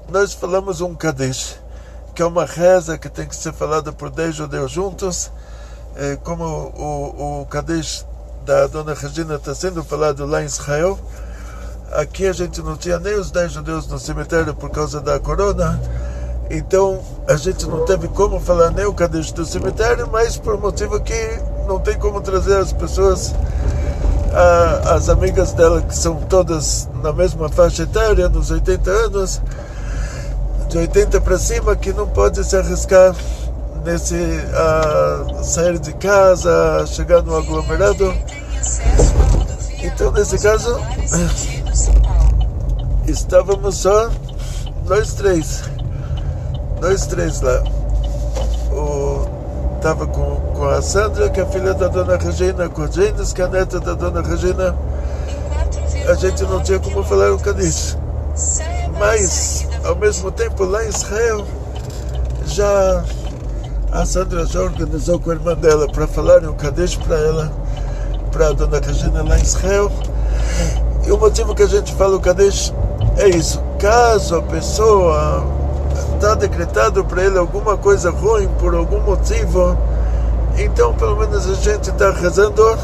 nós 0.08 0.32
falamos 0.32 0.80
um 0.80 0.94
Kadesh, 0.94 1.56
que 2.14 2.22
é 2.22 2.24
uma 2.24 2.44
reza 2.44 2.96
que 2.96 3.08
tem 3.08 3.26
que 3.26 3.36
ser 3.36 3.52
falada 3.52 3.92
por 3.92 4.10
10 4.10 4.34
judeus 4.34 4.70
juntos, 4.70 5.30
é, 5.96 6.16
como 6.16 6.44
o, 6.44 7.42
o 7.42 7.46
Kadesh 7.46 8.06
da 8.44 8.66
Dona 8.66 8.94
Regina 8.94 9.34
está 9.34 9.54
sendo 9.54 9.84
falado 9.84 10.24
lá 10.24 10.42
em 10.42 10.46
Israel. 10.46 10.98
Aqui 11.92 12.26
a 12.26 12.32
gente 12.32 12.60
não 12.60 12.76
tinha 12.76 12.98
nem 12.98 13.14
os 13.14 13.30
10 13.30 13.52
judeus 13.52 13.86
no 13.86 13.98
cemitério 13.98 14.54
por 14.54 14.68
causa 14.70 15.00
da 15.00 15.18
corona. 15.18 15.80
Então 16.50 17.00
a 17.26 17.36
gente 17.36 17.66
não 17.66 17.84
teve 17.84 18.08
como 18.08 18.38
falar 18.40 18.70
nem 18.70 18.84
o 18.84 18.92
Kadesh 18.92 19.32
do 19.32 19.44
cemitério, 19.44 20.08
mas 20.10 20.36
por 20.36 20.58
motivo 20.58 21.00
que 21.00 21.40
não 21.66 21.78
tem 21.78 21.98
como 21.98 22.20
trazer 22.20 22.56
as 22.56 22.72
pessoas, 22.72 23.34
a, 24.32 24.94
as 24.94 25.08
amigas 25.08 25.52
dela 25.52 25.80
que 25.82 25.94
são 25.94 26.16
todas 26.16 26.88
na 27.02 27.12
mesma 27.12 27.48
faixa 27.48 27.82
etária, 27.82 28.28
nos 28.28 28.50
80 28.50 28.90
anos, 28.90 29.40
de 30.68 30.78
80 30.78 31.20
para 31.22 31.38
cima, 31.38 31.74
que 31.74 31.92
não 31.92 32.06
pode 32.06 32.42
se 32.44 32.56
arriscar 32.56 33.14
nesse 33.84 34.14
a 34.54 35.42
sair 35.42 35.78
de 35.78 35.94
casa, 35.94 36.84
chegar 36.86 37.22
no 37.22 37.34
aglomerado. 37.34 38.14
Então 39.82 40.10
nesse 40.12 40.38
caso 40.38 40.78
estávamos 43.10 43.76
só 43.76 44.10
nós 44.86 45.14
três 45.14 45.62
nós 46.80 47.06
três 47.06 47.40
lá. 47.40 47.62
O, 48.70 49.26
tava 49.80 50.06
com, 50.06 50.36
com 50.54 50.64
a 50.64 50.80
Sandra, 50.80 51.28
que 51.28 51.40
é 51.40 51.46
filha 51.46 51.74
da 51.74 51.88
dona 51.88 52.16
Regina, 52.16 52.68
com 52.68 52.82
a 52.82 52.86
Janes, 52.86 53.32
que 53.32 53.42
é 53.42 53.44
a 53.44 53.48
neta 53.48 53.80
da 53.80 53.94
dona 53.94 54.22
Regina. 54.22 54.76
A 56.08 56.14
gente 56.14 56.42
não 56.44 56.62
tinha 56.62 56.78
como 56.78 57.02
falar 57.02 57.32
um 57.32 57.38
Kadish. 57.38 57.96
Mas, 58.98 59.66
ao 59.84 59.96
mesmo 59.96 60.30
tempo, 60.30 60.64
lá 60.64 60.84
em 60.84 60.88
Israel, 60.88 61.44
já 62.46 63.04
a 63.90 64.06
Sandra 64.06 64.46
já 64.46 64.60
organizou 64.60 65.18
com 65.18 65.30
a 65.30 65.34
irmã 65.34 65.54
dela 65.54 65.88
para 65.88 66.06
falar 66.06 66.44
um 66.44 66.54
Kadish 66.54 66.96
para 66.96 67.16
ela, 67.16 67.52
para 68.30 68.48
a 68.48 68.52
dona 68.52 68.78
Regina 68.78 69.22
lá 69.22 69.38
em 69.38 69.42
Israel. 69.42 69.90
E 71.06 71.10
o 71.10 71.18
motivo 71.18 71.54
que 71.54 71.62
a 71.62 71.66
gente 71.66 71.92
fala 71.94 72.16
o 72.16 72.20
Kadish 72.20 72.72
é 73.18 73.28
isso. 73.28 73.62
Caso 73.78 74.36
a 74.36 74.42
pessoa 74.42 75.44
está 76.14 76.34
decretado 76.34 77.04
para 77.04 77.24
ele 77.24 77.38
alguma 77.38 77.76
coisa 77.76 78.10
ruim 78.10 78.48
por 78.58 78.74
algum 78.74 79.00
motivo, 79.00 79.76
então 80.56 80.94
pelo 80.94 81.16
menos 81.16 81.48
a 81.48 81.54
gente 81.54 81.90
está 81.90 82.10
rezando 82.10 82.62
uh, 82.62 82.78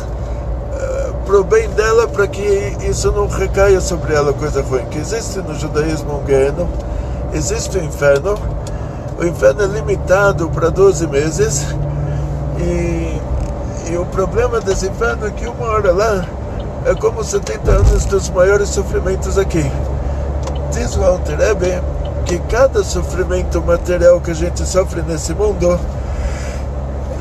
eh, 0.72 1.12
para 1.24 1.40
o 1.40 1.44
bem 1.44 1.68
dela, 1.70 2.06
para 2.06 2.26
que 2.26 2.42
isso 2.88 3.10
não 3.10 3.26
recaia 3.26 3.80
sobre 3.80 4.14
ela 4.14 4.32
coisa 4.32 4.62
ruim. 4.62 4.84
Que 4.86 4.98
existe 4.98 5.38
no 5.38 5.54
judaísmo 5.54 6.18
um 6.18 6.24
guerno, 6.24 6.68
existe 7.32 7.78
o 7.78 7.82
inferno, 7.82 8.38
o 9.18 9.24
inferno 9.24 9.62
é 9.62 9.66
limitado 9.66 10.48
para 10.50 10.70
12 10.70 11.06
meses 11.08 11.64
e, 12.58 13.20
e 13.92 13.96
o 13.96 14.06
problema 14.06 14.60
desse 14.60 14.86
inferno 14.86 15.26
é 15.26 15.30
que 15.30 15.46
uma 15.46 15.66
hora 15.66 15.92
lá 15.92 16.24
é 16.84 16.94
como 16.94 17.22
70 17.24 17.70
anos 17.70 18.04
dos 18.04 18.28
maiores 18.30 18.68
sofrimentos 18.68 19.38
aqui. 19.38 19.64
Diz 20.84 20.96
o 20.98 21.02
Alter 21.02 21.38
Rebbe, 21.38 21.82
que 22.26 22.38
cada 22.40 22.84
sofrimento 22.84 23.58
material 23.62 24.20
que 24.20 24.32
a 24.32 24.34
gente 24.34 24.66
sofre 24.66 25.00
nesse 25.00 25.32
mundo 25.32 25.80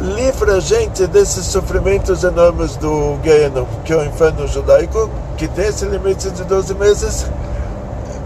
livra 0.01 0.55
a 0.55 0.59
gente 0.59 1.07
desses 1.07 1.45
sofrimentos 1.45 2.25
enormes 2.25 2.75
do 2.75 3.17
Gehenom, 3.23 3.65
que 3.85 3.93
é 3.93 3.95
o 3.95 4.03
inferno 4.03 4.45
judaico, 4.49 5.09
que 5.37 5.47
tem 5.47 5.67
esse 5.67 5.85
limite 5.85 6.29
de 6.31 6.43
12 6.43 6.75
meses. 6.75 7.25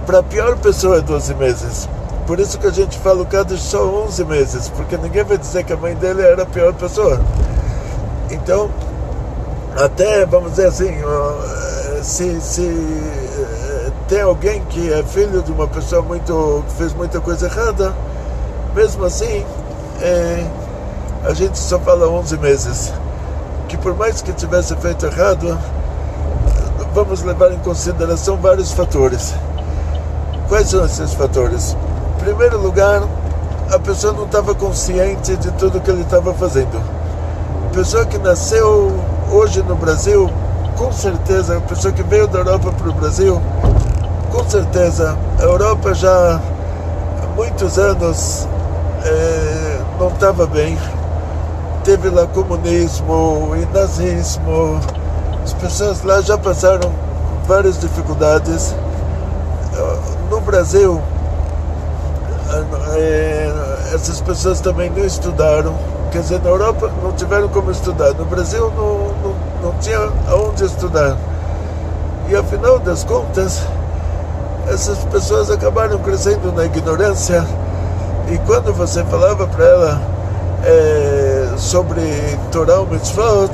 Para 0.08 0.19
a 0.19 0.23
pior 0.23 0.58
pessoa 0.58 0.97
é 0.97 1.02
12 1.02 1.36
meses. 1.36 1.88
Por 2.26 2.39
isso 2.39 2.58
que 2.58 2.65
a 2.65 2.71
gente 2.71 2.97
fala 2.97 3.21
o 3.21 3.26
Kaddish 3.28 3.62
só 3.62 3.86
11 4.08 4.26
meses, 4.26 4.69
porque 4.69 4.97
ninguém 4.97 5.23
vai 5.23 5.38
dizer 5.38 5.63
que 5.63 5.73
a 5.73 5.78
mãe 5.78 5.93
dele 5.93 6.23
era 6.23 6.41
a 6.41 6.47
pior 6.47 6.73
pessoa. 6.73 7.21
Então, 8.32 8.71
até, 9.76 10.26
vamos 10.26 10.54
dizer 10.54 10.65
assim, 10.65 10.97
se, 12.02 12.41
se 12.41 13.08
tem 14.08 14.22
alguém 14.22 14.63
que 14.65 14.91
é 14.91 15.04
filho 15.04 15.41
de 15.41 15.52
uma 15.52 15.67
pessoa 15.67 16.02
muito 16.02 16.63
que 16.67 16.74
fez 16.76 16.93
muita 16.93 17.20
coisa 17.20 17.48
errada, 17.48 17.93
mesmo 18.74 19.04
assim, 19.04 19.46
é, 20.02 20.46
a 21.26 21.34
gente 21.34 21.58
só 21.58 21.78
fala 21.80 22.08
11 22.08 22.38
meses. 22.38 22.93
Que 23.67 23.76
por 23.76 23.96
mais 23.96 24.22
que 24.22 24.32
tivesse 24.32 24.76
feito 24.78 25.06
errado, 25.06 25.58
vamos 26.93 27.22
levar 27.22 27.52
em 27.52 27.60
consideração 27.60 28.38
vários 28.38 28.72
fatores. 28.72 29.34
Quais 30.48 30.70
são 30.70 30.86
esses 30.86 31.13
fatores? 31.13 31.76
Em 32.15 32.24
primeiro 32.24 32.62
lugar, 32.62 33.04
a 33.70 33.78
pessoa 33.78 34.13
não 34.13 34.24
estava 34.24 34.56
consciente 34.56 35.36
de 35.36 35.52
tudo 35.52 35.82
que 35.82 35.91
ele 35.91 36.04
estava 36.04 36.34
fazendo. 36.34 36.82
A 37.70 37.76
pessoa 37.76 38.06
que 38.06 38.17
nasceu 38.17 38.91
hoje 39.30 39.62
no 39.63 39.76
Brasil, 39.76 40.30
com 40.78 40.91
certeza, 40.91 41.58
a 41.58 41.62
pessoa 41.62 41.93
que 41.93 42.04
veio 42.04 42.28
da 42.28 42.39
Europa 42.39 42.72
para 42.72 42.89
o 42.89 42.93
Brasil, 42.93 43.41
com 44.32 44.50
certeza, 44.50 45.18
a 45.40 45.44
Europa 45.44 45.94
já 45.94 46.36
há 46.36 47.28
muitos 47.36 47.78
anos 47.78 48.48
é, 49.04 49.80
não 50.00 50.08
estava 50.08 50.46
bem. 50.46 50.78
Teve 51.84 52.10
lá 52.10 52.28
comunismo 52.28 53.54
e 53.56 53.66
nazismo. 53.74 54.80
As 55.44 55.54
pessoas 55.54 56.04
lá 56.04 56.22
já 56.22 56.38
passaram 56.38 56.92
várias 57.48 57.80
dificuldades. 57.80 58.76
No 60.30 60.42
Brasil, 60.42 61.02
é, 62.96 63.52
essas 63.94 64.20
pessoas 64.22 64.60
também 64.60 64.90
não 64.90 65.06
estudaram. 65.06 65.74
Quer 66.12 66.22
dizer, 66.22 66.42
na 66.42 66.50
Europa 66.50 66.92
não 67.02 67.12
tiveram 67.13 67.48
como 67.50 67.72
estudar. 67.72 68.13
No 68.13 68.26
Brasil 68.26 68.72
não, 68.76 68.98
não, 69.24 69.36
não 69.63 69.80
tinha 69.80 70.10
aonde 70.30 70.66
estudar. 70.66 71.16
E 72.30 72.36
afinal 72.36 72.80
das 72.80 73.06
contas, 73.06 73.62
essas 74.69 74.97
pessoas 75.06 75.49
acabaram 75.49 75.97
crescendo 75.99 76.51
na 76.51 76.65
ignorância 76.65 77.45
e 78.30 78.38
quando 78.39 78.73
você 78.73 79.03
falava 79.06 79.47
para 79.47 79.65
ela 79.65 80.01
é, 80.65 81.47
sobre 81.58 82.01
Torah 82.51 82.84
Mitzvot, 82.84 83.51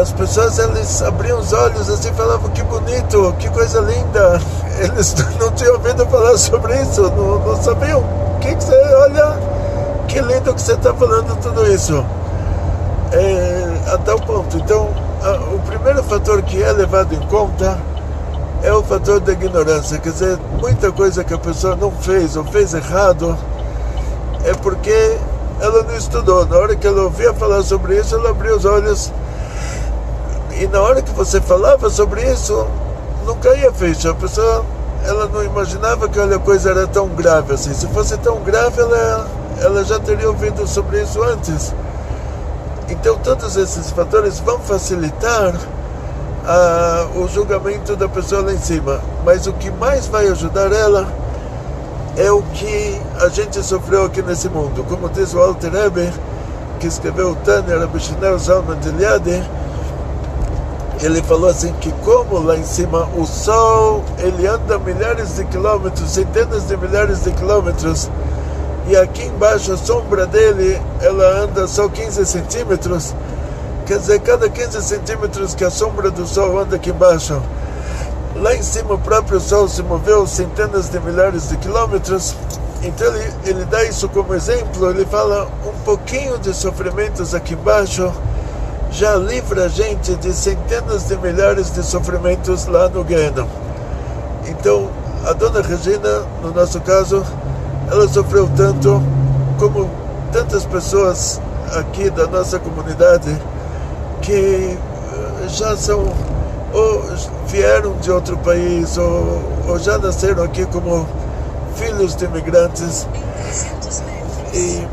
as 0.00 0.12
pessoas 0.12 0.58
eles 0.58 1.00
abriam 1.02 1.38
os 1.38 1.52
olhos 1.52 1.88
assim 1.88 2.12
falavam 2.12 2.50
que 2.50 2.62
bonito, 2.64 3.34
que 3.38 3.48
coisa 3.50 3.80
linda. 3.80 4.40
Eles 4.78 5.14
não 5.40 5.50
tinham 5.52 5.72
ouvido 5.74 6.04
falar 6.06 6.36
sobre 6.36 6.78
isso, 6.82 7.00
não, 7.02 7.38
não 7.38 7.62
sabiam. 7.62 8.04
Que, 8.42 8.54
que 8.54 8.62
você 8.62 8.74
olha? 8.74 9.38
Que 10.06 10.20
lindo 10.20 10.52
que 10.52 10.60
você 10.60 10.72
está 10.72 10.92
falando 10.92 11.34
tudo 11.40 11.66
isso. 11.72 12.04
É, 13.12 13.92
a 13.94 13.96
tal 13.96 14.18
ponto. 14.20 14.58
Então, 14.58 14.90
a, 15.22 15.54
o 15.54 15.60
primeiro 15.60 16.02
fator 16.02 16.42
que 16.42 16.62
é 16.62 16.72
levado 16.72 17.14
em 17.14 17.20
conta 17.28 17.78
é 18.62 18.72
o 18.72 18.82
fator 18.82 19.20
da 19.20 19.32
ignorância. 19.32 19.98
Quer 19.98 20.10
dizer, 20.10 20.38
muita 20.60 20.90
coisa 20.92 21.24
que 21.24 21.34
a 21.34 21.38
pessoa 21.38 21.76
não 21.76 21.90
fez 21.90 22.36
ou 22.36 22.44
fez 22.44 22.74
errado, 22.74 23.36
é 24.44 24.54
porque 24.54 25.16
ela 25.60 25.82
não 25.82 25.96
estudou. 25.96 26.46
Na 26.46 26.56
hora 26.56 26.76
que 26.76 26.86
ela 26.86 27.02
ouvia 27.02 27.32
falar 27.34 27.62
sobre 27.62 27.98
isso, 27.98 28.14
ela 28.14 28.30
abriu 28.30 28.56
os 28.56 28.64
olhos. 28.64 29.12
E 30.58 30.66
na 30.66 30.80
hora 30.80 31.02
que 31.02 31.10
você 31.12 31.40
falava 31.40 31.90
sobre 31.90 32.22
isso, 32.30 32.66
não 33.26 33.36
caía 33.36 33.72
ficha. 33.72 34.10
A 34.10 34.14
pessoa 34.14 34.64
ela 35.04 35.26
não 35.26 35.42
imaginava 35.44 36.08
que 36.08 36.18
a 36.18 36.38
coisa 36.38 36.70
era 36.70 36.86
tão 36.86 37.08
grave 37.08 37.54
assim. 37.54 37.72
Se 37.72 37.86
fosse 37.88 38.16
tão 38.18 38.40
grave, 38.40 38.80
ela, 38.80 39.28
ela 39.60 39.84
já 39.84 39.98
teria 40.00 40.28
ouvido 40.28 40.66
sobre 40.66 41.02
isso 41.02 41.22
antes. 41.22 41.74
Então, 42.88 43.16
todos 43.18 43.56
esses 43.56 43.90
fatores 43.90 44.38
vão 44.40 44.58
facilitar 44.60 45.54
ah, 46.46 47.08
o 47.16 47.26
julgamento 47.28 47.96
da 47.96 48.08
pessoa 48.08 48.42
lá 48.42 48.52
em 48.52 48.58
cima. 48.58 49.00
Mas 49.24 49.46
o 49.46 49.52
que 49.52 49.70
mais 49.70 50.06
vai 50.06 50.28
ajudar 50.28 50.72
ela 50.72 51.06
é 52.16 52.30
o 52.30 52.42
que 52.42 53.00
a 53.20 53.28
gente 53.28 53.62
sofreu 53.62 54.04
aqui 54.04 54.22
nesse 54.22 54.48
mundo. 54.48 54.84
Como 54.88 55.08
diz 55.08 55.34
o 55.34 55.40
Alter 55.40 55.72
Rebbe, 55.72 56.10
que 56.78 56.86
escreveu 56.86 57.30
o 57.30 57.36
Tânia, 57.36 57.78
Rabbi 57.78 57.98
Shinel 57.98 58.38
Zalman 58.38 58.78
de 58.78 58.90
Liade, 58.90 59.42
ele 61.02 61.22
falou 61.22 61.50
assim 61.50 61.72
que 61.74 61.92
como 62.04 62.38
lá 62.38 62.56
em 62.56 62.64
cima 62.64 63.06
o 63.16 63.26
sol 63.26 64.02
ele 64.18 64.46
anda 64.46 64.78
milhares 64.78 65.36
de 65.36 65.44
quilômetros, 65.44 66.10
centenas 66.10 66.66
de 66.66 66.76
milhares 66.76 67.24
de 67.24 67.32
quilômetros, 67.32 68.10
e 68.88 68.96
aqui 68.96 69.26
embaixo 69.26 69.72
a 69.72 69.76
sombra 69.76 70.26
dele 70.26 70.80
ela 71.02 71.42
anda 71.42 71.66
só 71.66 71.88
15 71.88 72.24
centímetros, 72.24 73.14
quer 73.86 73.98
dizer, 73.98 74.20
cada 74.20 74.48
15 74.48 74.82
centímetros 74.82 75.54
que 75.54 75.64
a 75.64 75.70
sombra 75.70 76.10
do 76.10 76.26
sol 76.26 76.58
anda 76.58 76.76
aqui 76.76 76.90
embaixo, 76.90 77.40
lá 78.34 78.54
em 78.54 78.62
cima 78.62 78.94
o 78.94 78.98
próprio 78.98 79.38
sol 79.40 79.68
se 79.68 79.82
moveu 79.82 80.26
centenas 80.26 80.88
de 80.90 80.98
milhares 80.98 81.48
de 81.48 81.56
quilômetros, 81.56 82.34
então 82.82 83.06
ele, 83.06 83.32
ele 83.44 83.64
dá 83.64 83.84
isso 83.84 84.08
como 84.08 84.34
exemplo, 84.34 84.90
ele 84.90 85.06
fala 85.06 85.48
um 85.64 85.84
pouquinho 85.84 86.36
de 86.38 86.52
sofrimentos 86.52 87.34
aqui 87.34 87.54
embaixo 87.54 88.12
já 88.90 89.14
livra 89.16 89.64
a 89.64 89.68
gente 89.68 90.14
de 90.16 90.32
centenas 90.32 91.06
de 91.06 91.16
milhares 91.18 91.72
de 91.72 91.82
sofrimentos 91.82 92.66
lá 92.66 92.88
no 92.88 93.04
Guénon. 93.04 93.46
Então, 94.48 94.88
a 95.26 95.32
dona 95.32 95.60
Regina, 95.60 96.22
no 96.42 96.52
nosso 96.52 96.80
caso, 96.80 97.24
ela 97.90 98.08
sofreu 98.08 98.48
tanto 98.56 99.02
como 99.58 99.90
tantas 100.32 100.64
pessoas 100.64 101.40
aqui 101.74 102.08
da 102.10 102.26
nossa 102.26 102.58
comunidade 102.58 103.36
que 104.26 104.32
eh, 104.32 105.48
já 105.48 105.76
são 105.76 106.00
ou 106.72 107.02
vieram 107.46 107.96
de 107.98 108.10
outro 108.10 108.36
país 108.38 108.98
ou, 108.98 109.40
ou 109.68 109.78
já 109.78 109.96
nasceram 109.98 110.42
aqui 110.42 110.66
como 110.66 111.06
filhos 111.76 112.16
de 112.16 112.24
imigrantes 112.24 113.06
e, 114.52 114.84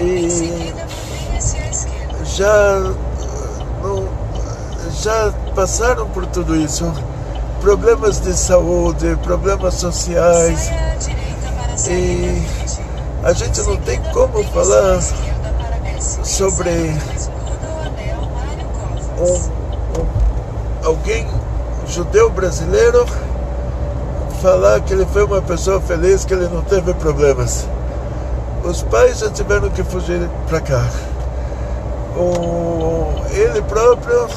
e 0.00 0.74
já, 2.24 2.80
não, 3.82 4.08
já 5.02 5.32
passaram 5.54 6.08
por 6.08 6.24
tudo 6.26 6.56
isso. 6.56 6.90
Problemas 7.60 8.20
de 8.20 8.34
saúde, 8.34 9.16
problemas 9.22 9.74
sociais. 9.74 10.70
E 11.88 12.42
a 13.22 13.32
gente 13.32 13.62
não 13.62 13.76
tem 13.78 14.00
como 14.12 14.42
falar 14.44 15.00
sobre 16.22 16.94
um, 19.24 20.00
um, 20.00 20.86
alguém 20.86 21.26
judeu 21.86 22.30
brasileiro 22.30 23.06
falar 24.42 24.80
que 24.80 24.92
ele 24.92 25.06
foi 25.06 25.24
uma 25.24 25.42
pessoa 25.42 25.80
feliz, 25.80 26.24
que 26.24 26.34
ele 26.34 26.48
não 26.48 26.62
teve 26.62 26.92
problemas. 26.94 27.66
Os 28.64 28.82
pais 28.82 29.18
já 29.18 29.30
tiveram 29.30 29.70
que 29.70 29.82
fugir 29.82 30.28
para 30.48 30.60
cá 30.60 30.84
o, 32.16 33.12
ele 33.32 33.60
próprio 33.62 34.28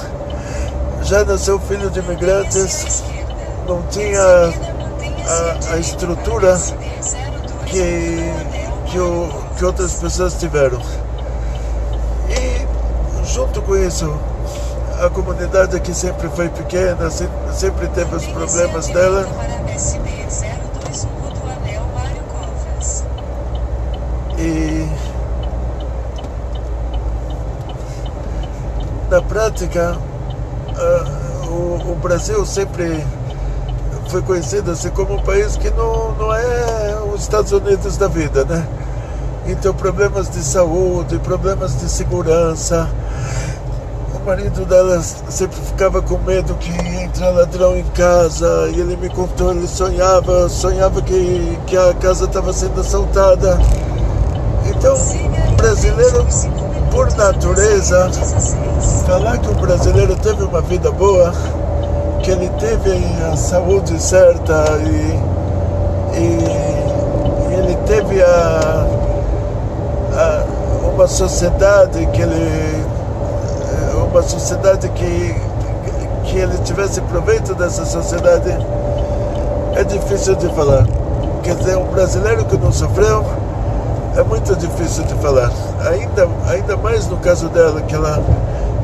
já 1.04 1.24
nasceu 1.24 1.60
filho 1.60 1.90
de 1.90 2.00
imigrantes, 2.00 3.04
não 3.68 3.82
tinha 3.84 4.20
a, 4.20 5.74
a 5.74 5.78
estrutura 5.78 6.58
que, 7.66 8.18
que, 8.88 9.00
o, 9.00 9.30
que 9.58 9.66
outras 9.66 9.94
pessoas 9.94 10.34
tiveram. 10.34 10.82
E 12.30 13.26
junto 13.26 13.62
com 13.62 13.78
isso, 13.78 14.14
a 15.00 15.10
comunidade 15.10 15.76
aqui 15.76 15.94
sempre 15.94 16.28
foi 16.30 16.50
pequena, 16.50 17.10
sempre 17.10 17.88
teve 17.90 18.16
os 18.16 18.26
problemas 18.26 18.88
dela. 18.88 19.28
E 24.40 24.88
na 29.10 29.22
prática, 29.22 29.98
o, 31.48 31.92
o, 31.92 31.96
Brasil 32.02 32.46
sempre 32.46 33.04
foi 34.10 34.22
conhecido 34.22 34.72
assim 34.72 34.90
como 34.90 35.16
um 35.16 35.24
país 35.24 35.58
que 35.58 35.70
não, 35.72 36.12
não 36.14 36.34
é 36.34 37.00
os 37.14 37.22
Estados 37.22 37.52
Unidos 37.52 37.98
da 37.98 38.08
vida, 38.08 38.46
né? 38.46 38.66
Então, 39.48 39.74
problemas 39.74 40.30
de 40.30 40.44
saúde, 40.44 41.20
problemas 41.20 41.80
de 41.80 41.90
segurança. 41.90 42.90
O 44.28 44.30
marido 44.30 44.66
dela 44.66 45.02
sempre 45.02 45.56
ficava 45.56 46.02
com 46.02 46.18
medo 46.18 46.54
que 46.56 46.70
ia 46.70 47.04
entrar 47.04 47.30
ladrão 47.30 47.78
em 47.78 47.84
casa. 47.96 48.70
E 48.76 48.82
ele 48.82 48.98
me 48.98 49.08
contou, 49.08 49.52
ele 49.52 49.66
sonhava, 49.66 50.50
sonhava 50.50 51.02
que, 51.02 51.58
que 51.66 51.78
a 51.78 51.94
casa 51.94 52.26
estava 52.26 52.52
sendo 52.52 52.82
assaltada. 52.82 53.58
Então, 54.66 54.98
brasileiro, 55.56 56.28
por 56.92 57.10
natureza, 57.16 58.12
falar 59.06 59.38
que 59.38 59.48
o 59.48 59.56
brasileiro 59.56 60.14
teve 60.18 60.44
uma 60.44 60.60
vida 60.60 60.92
boa, 60.92 61.32
que 62.22 62.30
ele 62.30 62.50
teve 62.60 63.02
a 63.32 63.38
saúde 63.38 63.98
certa 63.98 64.66
e, 64.84 66.20
e 66.20 67.54
ele 67.54 67.78
teve 67.86 68.22
a, 68.22 68.88
a, 70.18 70.44
uma 70.94 71.08
sociedade 71.08 72.06
que 72.08 72.22
ele 72.22 72.87
uma 74.18 74.24
sociedade 74.24 74.90
que 74.90 75.36
que 76.26 76.38
ele 76.38 76.58
tivesse 76.66 77.00
proveito 77.02 77.54
dessa 77.54 77.86
sociedade 77.86 78.50
é 79.76 79.84
difícil 79.84 80.36
de 80.36 80.50
falar. 80.56 80.86
Quer 81.44 81.56
dizer, 81.56 81.78
um 81.78 81.86
brasileiro 81.86 82.44
que 82.46 82.58
não 82.58 82.72
sofreu 82.72 83.24
é 84.18 84.24
muito 84.24 84.54
difícil 84.56 85.06
de 85.06 85.14
falar. 85.16 85.52
Ainda, 85.90 86.28
ainda 86.50 86.76
mais 86.76 87.08
no 87.08 87.16
caso 87.18 87.48
dela, 87.50 87.80
que 87.82 87.96
ela 87.96 88.20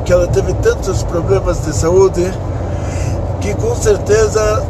que 0.04 0.12
ela 0.12 0.28
teve 0.28 0.54
tantos 0.54 1.02
problemas 1.02 1.64
de 1.64 1.74
saúde 1.74 2.32
que 3.40 3.54
com 3.54 3.74
certeza 3.74 4.62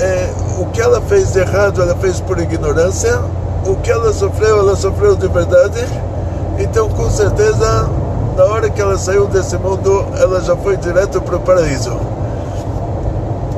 é, 0.00 0.30
o 0.58 0.66
que 0.66 0.80
ela 0.80 1.00
fez 1.02 1.32
de 1.32 1.40
errado 1.40 1.82
ela 1.82 1.96
fez 1.96 2.20
por 2.20 2.38
ignorância, 2.38 3.20
o 3.66 3.74
que 3.76 3.90
ela 3.90 4.12
sofreu 4.12 4.60
ela 4.60 4.76
sofreu 4.76 5.16
de 5.16 5.26
verdade. 5.26 5.84
Então 6.58 6.88
com 6.90 7.10
certeza 7.10 7.90
na 8.36 8.44
hora 8.44 8.70
que 8.70 8.80
ela 8.80 8.96
saiu 8.96 9.26
desse 9.26 9.56
mundo 9.56 10.04
ela 10.18 10.40
já 10.40 10.56
foi 10.56 10.76
direto 10.76 11.20
para 11.20 11.36
o 11.36 11.40
paraíso. 11.40 11.96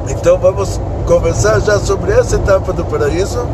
Então 0.08 0.38
vamos 0.38 0.80
conversar 1.06 1.60
já 1.60 1.78
sobre 1.78 2.12
essa 2.12 2.36
etapa 2.36 2.72
do 2.72 2.84
paraíso. 2.84 3.46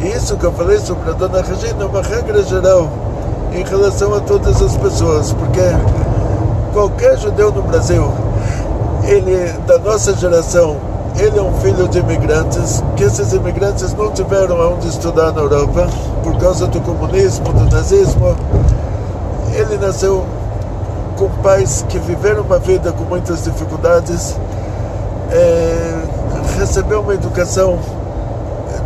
E 0.00 0.08
isso 0.08 0.36
que 0.36 0.44
eu 0.44 0.52
falei 0.52 0.78
sobre 0.78 1.10
a 1.10 1.12
Dona 1.14 1.42
Regina 1.42 1.82
é 1.82 1.86
uma 1.86 2.02
regra 2.02 2.42
geral 2.42 2.88
em 3.52 3.64
relação 3.64 4.14
a 4.14 4.20
todas 4.20 4.60
as 4.60 4.76
pessoas, 4.76 5.32
porque 5.32 5.62
qualquer 6.72 7.16
judeu 7.18 7.50
no 7.50 7.62
Brasil, 7.62 8.12
ele 9.04 9.52
da 9.66 9.78
nossa 9.78 10.14
geração, 10.14 10.76
ele 11.18 11.38
é 11.38 11.42
um 11.42 11.54
filho 11.60 11.88
de 11.88 11.98
imigrantes, 11.98 12.82
que 12.94 13.04
esses 13.04 13.32
imigrantes 13.32 13.94
não 13.94 14.10
tiveram 14.10 14.74
onde 14.74 14.88
estudar 14.88 15.32
na 15.32 15.40
Europa 15.40 15.88
por 16.22 16.36
causa 16.36 16.66
do 16.66 16.80
comunismo, 16.82 17.52
do 17.52 17.74
nazismo. 17.74 18.36
Ele 19.54 19.78
nasceu 19.78 20.26
com 21.16 21.28
pais 21.42 21.84
que 21.88 21.98
viveram 21.98 22.42
uma 22.42 22.58
vida 22.58 22.92
com 22.92 23.04
muitas 23.04 23.44
dificuldades, 23.44 24.36
é, 25.32 25.94
recebeu 26.58 27.00
uma 27.00 27.14
educação 27.14 27.78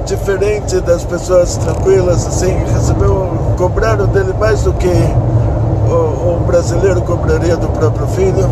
diferente 0.06 0.80
das 0.80 1.04
pessoas 1.04 1.56
tranquilas, 1.56 2.26
assim, 2.26 2.52
recebeu, 2.72 3.28
cobraram 3.56 4.06
dele 4.06 4.34
mais 4.38 4.62
do 4.62 4.72
que 4.72 4.88
um 4.88 6.44
brasileiro 6.46 7.02
cobraria 7.02 7.56
do 7.56 7.68
próprio 7.68 8.06
filho. 8.08 8.48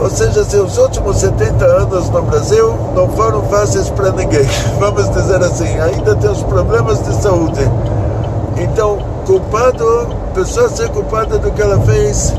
Ou 0.00 0.08
seja, 0.10 0.44
seus 0.44 0.78
últimos 0.78 1.16
70 1.18 1.64
anos 1.64 2.08
no 2.08 2.22
Brasil 2.22 2.74
não 2.94 3.08
foram 3.08 3.42
fáceis 3.44 3.90
para 3.90 4.12
ninguém. 4.12 4.46
Vamos 4.78 5.10
dizer 5.10 5.42
assim, 5.42 5.78
ainda 5.80 6.14
tem 6.14 6.30
os 6.30 6.42
problemas 6.44 7.02
de 7.02 7.14
saúde. 7.20 7.60
Então, 8.56 8.98
culpado, 9.26 10.08
pessoa 10.34 10.68
ser 10.68 10.88
culpada 10.90 11.38
do 11.38 11.50
que 11.50 11.60
ela 11.60 11.80
fez, 11.80 12.32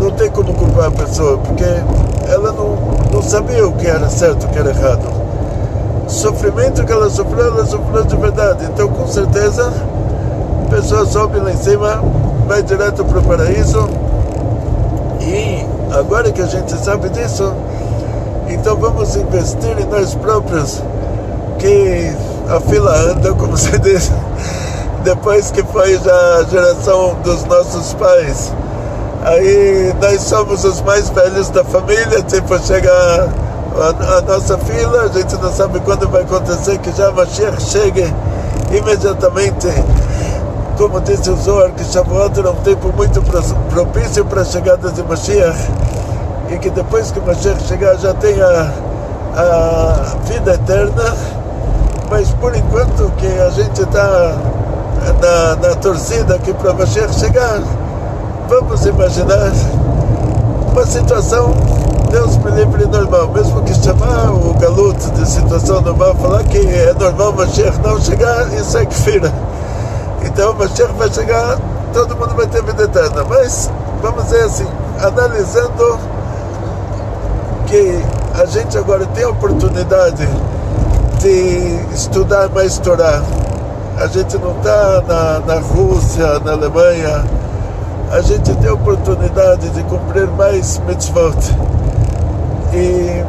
não 0.00 0.10
tem 0.12 0.30
como 0.30 0.52
culpar 0.54 0.86
a 0.86 0.90
pessoa, 0.90 1.38
porque 1.38 1.64
ela 2.28 2.52
não, 2.52 2.76
não 3.12 3.22
sabia 3.22 3.66
o 3.66 3.72
que 3.72 3.86
era 3.86 4.08
certo 4.08 4.44
e 4.44 4.46
o 4.46 4.48
que 4.50 4.58
era 4.58 4.70
errado. 4.70 5.06
sofrimento 6.08 6.84
que 6.84 6.92
ela 6.92 7.10
sofreu, 7.10 7.46
ela 7.46 7.66
sofreu 7.66 8.04
de 8.04 8.16
verdade. 8.16 8.64
Então, 8.64 8.88
com 8.88 9.06
certeza, 9.06 9.72
a 10.66 10.70
pessoa 10.70 11.06
sobe 11.06 11.38
lá 11.38 11.50
em 11.50 11.56
cima, 11.56 12.02
vai 12.46 12.62
direto 12.62 13.04
para 13.04 13.18
o 13.18 13.22
paraíso. 13.22 13.88
E 15.20 15.66
agora 15.92 16.30
que 16.30 16.42
a 16.42 16.46
gente 16.46 16.72
sabe 16.78 17.08
disso, 17.08 17.52
então 18.48 18.76
vamos 18.76 19.16
investir 19.16 19.78
em 19.78 19.86
nós 19.86 20.14
próprios, 20.14 20.82
que 21.58 22.12
a 22.48 22.60
fila 22.60 22.96
anda, 23.10 23.32
como 23.34 23.56
se 23.58 23.76
diz, 23.78 24.12
depois 25.02 25.50
que 25.50 25.62
foi 25.64 25.98
já 25.98 26.36
a 26.36 26.44
geração 26.44 27.16
dos 27.24 27.44
nossos 27.44 27.94
pais. 27.94 28.52
Aí 29.26 29.92
nós 30.00 30.20
somos 30.20 30.62
os 30.62 30.80
mais 30.82 31.10
velhos 31.10 31.50
da 31.50 31.64
família, 31.64 32.22
tipo, 32.22 32.56
chega 32.60 32.92
a, 32.92 34.18
a, 34.18 34.20
nossa 34.20 34.56
fila, 34.56 35.02
a 35.02 35.08
gente 35.08 35.34
não 35.42 35.52
sabe 35.52 35.80
quando 35.80 36.08
vai 36.08 36.22
acontecer 36.22 36.78
que 36.78 36.92
já 36.92 37.10
Mashiach 37.10 37.60
chegue 37.60 38.04
imediatamente. 38.70 39.66
Como 40.78 41.00
disse 41.00 41.28
o 41.28 41.36
Zohar, 41.38 41.72
que 41.72 41.82
Shavuot 41.82 42.38
era 42.38 42.52
um 42.52 42.56
tempo 42.62 42.92
muito 42.96 43.20
propício 43.68 44.24
para 44.26 44.42
a 44.42 44.44
chegada 44.44 44.92
de 44.92 45.02
Mashiach 45.02 45.58
e 46.50 46.58
que 46.58 46.70
depois 46.70 47.10
que 47.10 47.18
Mashiach 47.18 47.66
chegar 47.66 47.96
já 47.96 48.14
tenha 48.14 48.46
a 48.46 50.14
vida 50.22 50.54
eterna, 50.54 51.16
mas 52.08 52.30
por 52.34 52.54
enquanto 52.54 53.10
que 53.16 53.26
a 53.26 53.50
gente 53.50 53.82
está 53.82 54.36
na, 55.20 55.56
na 55.56 55.74
torcida 55.74 56.36
aqui 56.36 56.54
para 56.54 56.72
Mashiach 56.74 57.12
chegar, 57.18 57.60
vamos 58.48 58.86
imaginar 58.86 59.52
uma 60.72 60.86
situação 60.86 61.52
Deus 62.10 62.36
me 62.38 62.50
livre 62.52 62.86
normal, 62.86 63.28
mesmo 63.28 63.62
que 63.62 63.74
chamar 63.74 64.30
o 64.30 64.54
galuto 64.54 65.10
de 65.10 65.28
situação 65.28 65.80
normal, 65.80 66.14
falar 66.14 66.44
que 66.44 66.58
é 66.58 66.94
normal 66.98 67.30
o 67.30 67.36
Mashiach 67.36 67.78
não 67.80 68.00
chegar, 68.00 68.52
isso 68.54 68.78
é 68.78 68.86
que 68.86 68.94
fira. 68.94 69.32
Então 70.24 70.52
o 70.52 70.54
Mashiach 70.54 70.92
vai 70.92 71.12
chegar, 71.12 71.58
todo 71.92 72.16
mundo 72.16 72.34
vai 72.34 72.46
ter 72.46 72.62
vida 72.62 72.84
eterna. 72.84 73.24
Mas, 73.28 73.70
vamos 74.00 74.24
dizer 74.24 74.44
assim, 74.44 74.66
analisando 75.00 75.98
que 77.66 78.00
a 78.40 78.46
gente 78.46 78.78
agora 78.78 79.04
tem 79.06 79.24
a 79.24 79.30
oportunidade 79.30 80.28
de 81.20 81.94
estudar 81.94 82.48
mais 82.50 82.78
Torá. 82.78 83.20
A 83.98 84.06
gente 84.06 84.38
não 84.38 84.52
está 84.52 85.02
na, 85.08 85.40
na 85.40 85.60
Rússia, 85.60 86.38
na 86.44 86.52
Alemanha. 86.52 87.24
A 88.10 88.20
gente 88.20 88.54
tem 88.54 88.70
a 88.70 88.74
oportunidade 88.74 89.68
de 89.70 89.82
cumprir 89.84 90.28
mais 90.28 90.78
mitzvot. 90.86 91.36
E, 92.72 93.24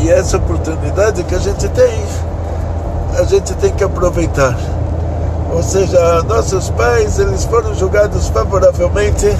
e 0.00 0.10
essa 0.10 0.36
oportunidade 0.36 1.24
que 1.24 1.34
a 1.34 1.38
gente 1.38 1.68
tem, 1.70 2.04
a 3.18 3.24
gente 3.24 3.52
tem 3.54 3.72
que 3.72 3.82
aproveitar. 3.82 4.56
Ou 5.52 5.62
seja, 5.62 6.22
nossos 6.22 6.70
pais, 6.70 7.18
eles 7.18 7.44
foram 7.44 7.74
julgados 7.74 8.28
favoravelmente 8.28 9.36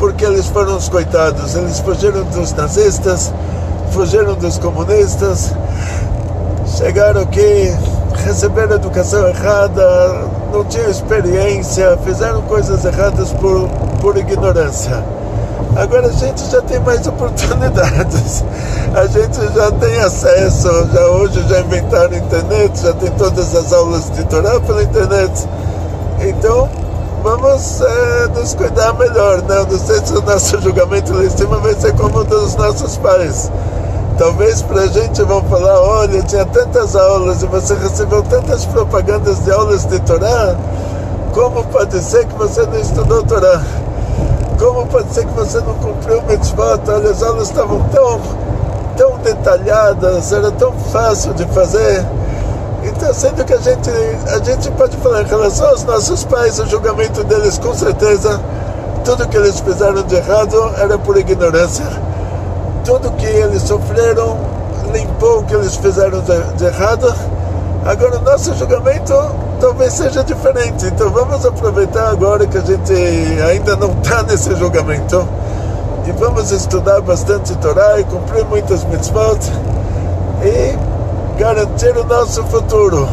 porque 0.00 0.24
eles 0.24 0.46
foram 0.48 0.76
os 0.76 0.88
coitados. 0.88 1.54
Eles 1.54 1.78
fugiram 1.78 2.24
dos 2.24 2.52
nazistas, 2.52 3.32
fugiram 3.92 4.34
dos 4.34 4.58
comunistas, 4.58 5.54
chegaram 6.66 7.22
aqui, 7.22 7.72
receberam 8.24 8.74
educação 8.74 9.28
errada, 9.28 10.28
não 10.50 10.64
tinham 10.64 10.90
experiência, 10.90 11.96
fizeram 12.04 12.42
coisas 12.42 12.84
erradas 12.84 13.32
por, 13.32 13.68
por 14.00 14.16
ignorância. 14.16 15.02
Agora 15.76 16.08
a 16.08 16.12
gente 16.12 16.44
já 16.50 16.60
tem 16.62 16.80
mais 16.80 17.06
oportunidades, 17.06 18.44
a 18.94 19.06
gente 19.06 19.54
já 19.54 19.70
tem 19.72 20.00
acesso, 20.00 20.68
já 20.92 21.06
hoje 21.06 21.42
já 21.48 21.60
inventaram 21.60 22.16
internet, 22.16 22.82
já 22.82 22.92
tem 22.94 23.10
todas 23.12 23.54
as 23.54 23.72
aulas 23.72 24.10
de 24.10 24.24
Torá 24.24 24.58
pela 24.60 24.82
internet. 24.82 25.48
Então, 26.20 26.68
vamos 27.22 27.80
é, 27.80 28.28
nos 28.34 28.54
cuidar 28.54 28.94
melhor, 28.94 29.42
né? 29.42 29.64
Não 29.70 29.78
sei 29.78 30.04
se 30.04 30.12
o 30.12 30.22
nosso 30.22 30.60
julgamento 30.60 31.12
lá 31.14 31.24
em 31.24 31.30
cima 31.30 31.58
vai 31.58 31.74
ser 31.74 31.94
como 31.94 32.18
o 32.18 32.24
dos 32.24 32.56
nossos 32.56 32.96
pais. 32.98 33.50
Talvez 34.20 34.60
para 34.60 34.82
a 34.82 34.86
gente 34.86 35.22
vão 35.22 35.42
falar, 35.44 35.80
olha, 35.80 36.22
tinha 36.22 36.44
tantas 36.44 36.94
aulas 36.94 37.42
e 37.42 37.46
você 37.46 37.72
recebeu 37.72 38.22
tantas 38.24 38.66
propagandas 38.66 39.42
de 39.42 39.50
aulas 39.50 39.86
de 39.86 39.98
Torá, 40.00 40.54
como 41.32 41.64
pode 41.64 41.98
ser 42.02 42.26
que 42.26 42.34
você 42.34 42.66
não 42.66 42.78
estudou 42.78 43.22
Torá? 43.22 43.62
Como 44.58 44.86
pode 44.88 45.10
ser 45.14 45.24
que 45.24 45.32
você 45.32 45.58
não 45.60 45.72
cumpriu 45.72 46.18
o 46.18 46.22
mitzvot? 46.26 46.82
Olha, 46.88 47.10
as 47.12 47.22
aulas 47.22 47.48
estavam 47.48 47.80
tão, 47.88 48.20
tão 48.94 49.16
detalhadas, 49.20 50.30
era 50.34 50.50
tão 50.50 50.70
fácil 50.92 51.32
de 51.32 51.46
fazer. 51.46 52.04
Então, 52.84 53.14
sendo 53.14 53.42
que 53.42 53.54
a 53.54 53.58
gente, 53.58 53.88
a 54.34 54.44
gente 54.44 54.70
pode 54.72 54.98
falar 54.98 55.22
em 55.22 55.28
relação 55.28 55.66
aos 55.66 55.82
nossos 55.84 56.24
pais, 56.24 56.58
o 56.58 56.66
julgamento 56.66 57.24
deles, 57.24 57.56
com 57.56 57.72
certeza, 57.72 58.38
tudo 59.02 59.26
que 59.28 59.38
eles 59.38 59.60
fizeram 59.60 60.02
de 60.02 60.14
errado 60.14 60.74
era 60.76 60.98
por 60.98 61.16
ignorância. 61.16 62.09
Tudo 62.90 63.08
que 63.12 63.24
eles 63.24 63.62
sofreram 63.62 64.36
limpou 64.92 65.38
o 65.38 65.44
que 65.44 65.54
eles 65.54 65.76
fizeram 65.76 66.20
de, 66.22 66.42
de 66.56 66.64
errado. 66.64 67.14
Agora, 67.86 68.18
o 68.18 68.22
nosso 68.22 68.52
julgamento 68.56 69.14
talvez 69.60 69.92
seja 69.92 70.24
diferente. 70.24 70.86
Então, 70.86 71.08
vamos 71.08 71.46
aproveitar 71.46 72.08
agora 72.08 72.48
que 72.48 72.58
a 72.58 72.60
gente 72.60 72.92
ainda 73.48 73.76
não 73.76 73.92
está 73.92 74.24
nesse 74.24 74.56
julgamento 74.56 75.24
e 76.04 76.10
vamos 76.10 76.50
estudar 76.50 77.00
bastante 77.00 77.56
Torá 77.58 78.00
e 78.00 78.02
cumprir 78.02 78.44
muitas 78.46 78.82
mitzvot. 78.82 79.38
E 80.42 80.76
garantir 81.38 81.96
o 81.96 82.02
nosso 82.02 82.42
futuro. 82.46 83.08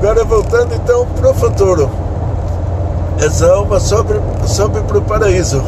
Agora 0.00 0.24
voltando 0.24 0.74
então 0.74 1.06
para 1.06 1.30
o 1.30 1.34
futuro. 1.34 1.88
Essa 3.24 3.52
alma 3.52 3.78
sobe, 3.78 4.20
sobe 4.48 4.80
para 4.80 4.98
o 4.98 5.02
paraíso. 5.02 5.62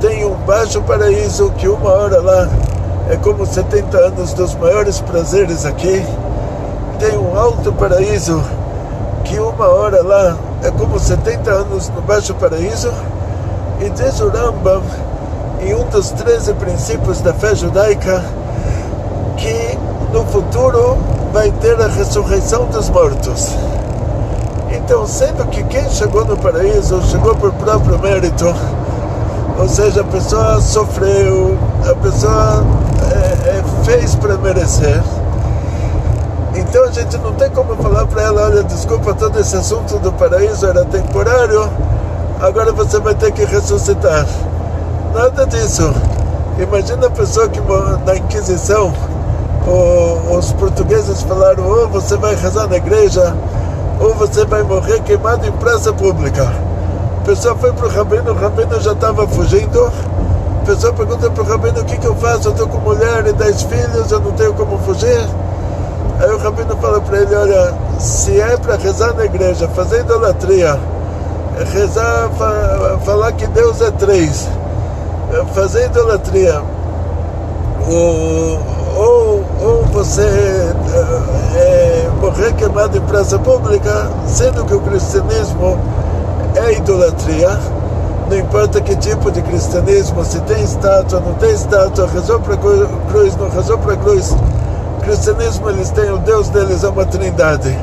Tem 0.00 0.24
um 0.24 0.31
baixo 0.46 0.82
paraíso 0.82 1.50
que 1.56 1.68
uma 1.68 1.90
hora 1.90 2.20
lá 2.20 2.48
é 3.08 3.16
como 3.16 3.46
70 3.46 3.96
anos 3.96 4.32
dos 4.32 4.54
maiores 4.56 5.00
prazeres 5.00 5.64
aqui. 5.64 6.04
Tem 6.98 7.16
um 7.16 7.36
alto 7.36 7.72
paraíso 7.72 8.42
que 9.24 9.38
uma 9.38 9.66
hora 9.66 10.02
lá 10.02 10.36
é 10.62 10.70
como 10.70 10.98
70 10.98 11.50
anos 11.50 11.88
no 11.90 12.02
baixo 12.02 12.34
paraíso. 12.34 12.92
E 13.80 13.90
diz 13.90 14.20
o 14.20 14.28
Rambam, 14.28 14.82
em 15.60 15.74
um 15.74 15.84
dos 15.88 16.10
13 16.10 16.54
princípios 16.54 17.20
da 17.20 17.32
fé 17.32 17.54
judaica, 17.54 18.24
que 19.36 19.78
no 20.12 20.24
futuro 20.26 20.98
vai 21.32 21.50
ter 21.52 21.80
a 21.80 21.86
ressurreição 21.86 22.66
dos 22.66 22.88
mortos. 22.90 23.48
Então, 24.70 25.06
sendo 25.06 25.46
que 25.48 25.62
quem 25.64 25.88
chegou 25.90 26.24
no 26.24 26.36
paraíso 26.36 27.00
chegou 27.02 27.34
por 27.36 27.52
próprio 27.52 27.98
mérito, 27.98 28.54
ou 29.58 29.68
seja, 29.68 30.00
a 30.00 30.04
pessoa 30.04 30.60
sofreu, 30.60 31.58
a 31.88 31.94
pessoa 31.96 32.64
é, 33.12 33.58
é, 33.58 33.64
fez 33.84 34.14
para 34.14 34.36
merecer. 34.38 35.02
Então 36.54 36.84
a 36.84 36.90
gente 36.90 37.16
não 37.18 37.32
tem 37.34 37.50
como 37.50 37.76
falar 37.76 38.06
para 38.06 38.22
ela, 38.22 38.46
olha, 38.46 38.62
desculpa, 38.64 39.14
todo 39.14 39.38
esse 39.38 39.56
assunto 39.56 39.98
do 39.98 40.12
paraíso 40.12 40.66
era 40.66 40.84
temporário, 40.84 41.68
agora 42.40 42.72
você 42.72 42.98
vai 43.00 43.14
ter 43.14 43.32
que 43.32 43.44
ressuscitar. 43.44 44.26
Nada 45.14 45.46
disso. 45.46 45.92
Imagina 46.58 47.06
a 47.06 47.10
pessoa 47.10 47.48
que 47.48 47.60
na 48.04 48.16
Inquisição 48.16 48.92
o, 49.66 50.36
os 50.36 50.52
portugueses 50.52 51.22
falaram: 51.22 51.64
ou 51.64 51.88
você 51.88 52.16
vai 52.16 52.34
rezar 52.34 52.66
na 52.66 52.76
igreja, 52.76 53.34
ou 54.00 54.14
você 54.14 54.44
vai 54.44 54.62
morrer 54.62 55.00
queimado 55.00 55.46
em 55.46 55.52
praça 55.52 55.92
pública. 55.92 56.52
Pessoa 57.24 57.54
foi 57.54 57.72
para 57.72 57.86
o 57.86 57.88
rabino, 57.88 58.32
o 58.32 58.34
rabino 58.34 58.80
já 58.80 58.92
estava 58.92 59.28
fugindo. 59.28 59.92
A 60.60 60.64
pessoa 60.66 60.92
pergunta 60.92 61.30
para 61.30 61.42
o 61.42 61.46
rabino: 61.46 61.80
o 61.80 61.84
que, 61.84 61.96
que 61.96 62.06
eu 62.06 62.16
faço? 62.16 62.48
Eu 62.48 62.52
estou 62.52 62.66
com 62.66 62.78
mulher 62.78 63.24
e 63.28 63.32
dez 63.32 63.62
filhos, 63.62 64.10
eu 64.10 64.18
não 64.18 64.32
tenho 64.32 64.52
como 64.54 64.76
fugir. 64.78 65.24
Aí 66.18 66.30
o 66.30 66.38
rabino 66.38 66.76
fala 66.78 67.00
para 67.00 67.18
ele: 67.18 67.34
olha, 67.34 67.74
se 68.00 68.40
é 68.40 68.56
para 68.56 68.76
rezar 68.76 69.14
na 69.14 69.24
igreja, 69.24 69.68
fazer 69.68 70.00
idolatria, 70.00 70.78
rezar, 71.72 72.28
falar 73.04 73.32
que 73.32 73.46
Deus 73.46 73.80
é 73.80 73.92
três, 73.92 74.48
fazer 75.54 75.86
idolatria, 75.86 76.60
o, 77.86 78.58
ou, 78.96 79.44
ou 79.60 79.84
você 79.92 80.22
é, 81.54 82.08
morrer 82.20 82.52
queimado 82.54 82.98
em 82.98 83.00
praça 83.02 83.38
pública, 83.38 84.10
sendo 84.26 84.64
que 84.64 84.74
o 84.74 84.80
cristianismo 84.80 85.78
é 86.56 86.74
idolatria, 86.74 87.58
não 88.28 88.38
importa 88.38 88.80
que 88.80 88.96
tipo 88.96 89.30
de 89.30 89.42
cristianismo, 89.42 90.24
se 90.24 90.40
tem 90.40 90.62
estátua, 90.62 91.20
não 91.20 91.34
tem 91.34 91.52
estátua, 91.52 92.06
rezou 92.06 92.40
para 92.40 92.56
cruz, 92.56 93.36
não 93.36 93.50
rezou 93.50 93.78
para 93.78 93.96
cruz. 93.96 94.34
Cristianismo, 95.02 95.68
eles 95.68 95.90
têm, 95.90 96.10
o 96.10 96.18
Deus 96.18 96.48
deles 96.48 96.84
é 96.84 96.88
uma 96.88 97.04
trindade. 97.04 97.76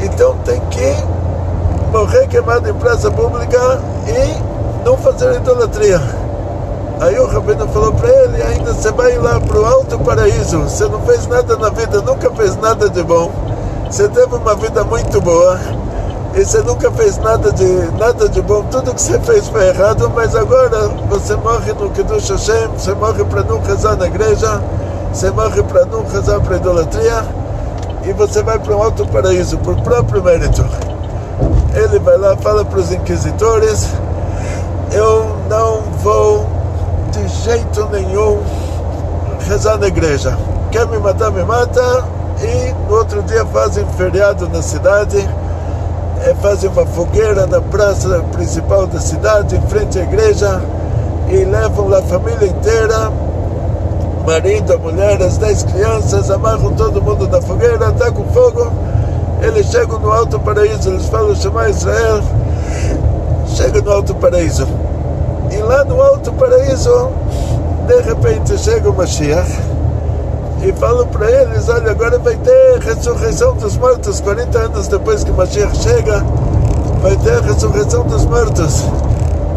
Então 0.00 0.36
tem 0.44 0.60
que 0.70 0.96
morrer 1.92 2.26
queimado 2.26 2.68
em 2.68 2.74
praça 2.74 3.10
pública 3.10 3.80
e 4.08 4.84
não 4.84 4.96
fazer 4.96 5.36
idolatria. 5.36 6.00
Aí 7.00 7.18
o 7.18 7.26
Rabino 7.26 7.68
falou 7.68 7.92
para 7.92 8.08
ele, 8.08 8.42
ainda 8.42 8.72
você 8.72 8.90
vai 8.90 9.18
lá 9.18 9.38
para 9.38 9.60
o 9.60 9.64
alto 9.66 9.98
paraíso, 9.98 10.60
você 10.60 10.88
não 10.88 11.00
fez 11.02 11.26
nada 11.26 11.56
na 11.56 11.68
vida, 11.68 12.00
nunca 12.00 12.30
fez 12.30 12.56
nada 12.56 12.88
de 12.88 13.02
bom, 13.02 13.30
você 13.90 14.08
teve 14.08 14.34
uma 14.34 14.54
vida 14.54 14.82
muito 14.82 15.20
boa, 15.20 15.58
e 16.36 16.44
você 16.44 16.60
nunca 16.60 16.90
fez 16.90 17.16
nada 17.16 17.50
de, 17.50 17.64
nada 17.98 18.28
de 18.28 18.42
bom, 18.42 18.62
tudo 18.64 18.94
que 18.94 19.00
você 19.00 19.18
fez 19.20 19.48
foi 19.48 19.68
errado, 19.68 20.12
mas 20.14 20.36
agora 20.36 20.88
você 21.08 21.34
morre 21.34 21.72
no 21.72 21.88
Kiddush 21.88 22.28
Hashem, 22.28 22.68
você 22.76 22.94
morre 22.94 23.24
para 23.24 23.42
não 23.42 23.58
rezar 23.62 23.96
na 23.96 24.06
igreja, 24.06 24.60
você 25.10 25.30
morre 25.30 25.62
para 25.62 25.86
não 25.86 26.04
rezar 26.04 26.38
para 26.40 26.56
idolatria, 26.56 27.24
e 28.04 28.12
você 28.12 28.42
vai 28.42 28.58
para 28.58 28.76
um 28.76 28.82
alto 28.82 29.06
paraíso 29.06 29.56
por 29.58 29.74
próprio 29.80 30.22
mérito. 30.22 30.62
Ele 31.74 31.98
vai 32.00 32.18
lá, 32.18 32.36
fala 32.36 32.66
para 32.66 32.80
os 32.80 32.92
inquisitores, 32.92 33.88
eu 34.92 35.34
não 35.48 35.80
vou 36.02 36.46
de 37.12 37.26
jeito 37.28 37.88
nenhum 37.90 38.42
rezar 39.48 39.78
na 39.78 39.86
igreja. 39.86 40.36
Quer 40.70 40.86
me 40.86 40.98
matar, 40.98 41.30
me 41.30 41.44
mata. 41.44 42.04
E 42.42 42.74
no 42.86 42.96
outro 42.96 43.22
dia 43.22 43.46
fazem 43.46 43.86
feriado 43.96 44.46
na 44.50 44.60
cidade, 44.60 45.26
fazem 46.42 46.70
uma 46.70 46.86
fogueira 46.86 47.46
na 47.46 47.60
praça 47.60 48.22
principal 48.32 48.86
da 48.86 49.00
cidade, 49.00 49.56
em 49.56 49.60
frente 49.62 49.98
à 49.98 50.02
igreja, 50.02 50.62
e 51.28 51.44
levam 51.44 51.92
a 51.94 52.02
família 52.02 52.48
inteira, 52.48 53.12
marido, 54.26 54.74
a 54.74 54.78
mulher, 54.78 55.22
as 55.22 55.38
dez 55.38 55.62
crianças, 55.62 56.30
amarram 56.30 56.72
todo 56.74 57.02
mundo 57.02 57.28
na 57.28 57.40
fogueira, 57.40 57.92
com 58.12 58.24
fogo. 58.32 58.70
Eles 59.42 59.66
chegam 59.66 59.98
no 59.98 60.10
Alto 60.10 60.38
Paraíso, 60.40 60.88
eles 60.88 61.06
falam, 61.06 61.34
chamar 61.34 61.70
Israel, 61.70 62.22
chega 63.48 63.82
no 63.82 63.92
Alto 63.92 64.14
Paraíso. 64.14 64.66
E 65.50 65.56
lá 65.58 65.84
no 65.84 66.00
Alto 66.00 66.32
Paraíso, 66.32 67.10
de 67.86 68.00
repente 68.00 68.58
chega 68.58 68.90
o 68.90 68.94
Mashiach 68.94 69.75
e 70.68 70.72
fala 70.72 71.06
para 71.06 71.30
eles: 71.30 71.68
olha, 71.68 71.92
agora 71.92 72.18
vai 72.18 72.34
ter 72.36 72.78
ressurreição 72.80 73.54
dos 73.54 73.76
mortos. 73.76 74.20
40 74.20 74.58
anos 74.58 74.88
depois 74.88 75.22
que 75.22 75.30
Mashiach 75.30 75.76
chega, 75.76 76.24
vai 77.02 77.16
ter 77.16 77.38
a 77.38 77.40
ressurreição 77.40 78.04
dos 78.04 78.24
mortos. 78.26 78.84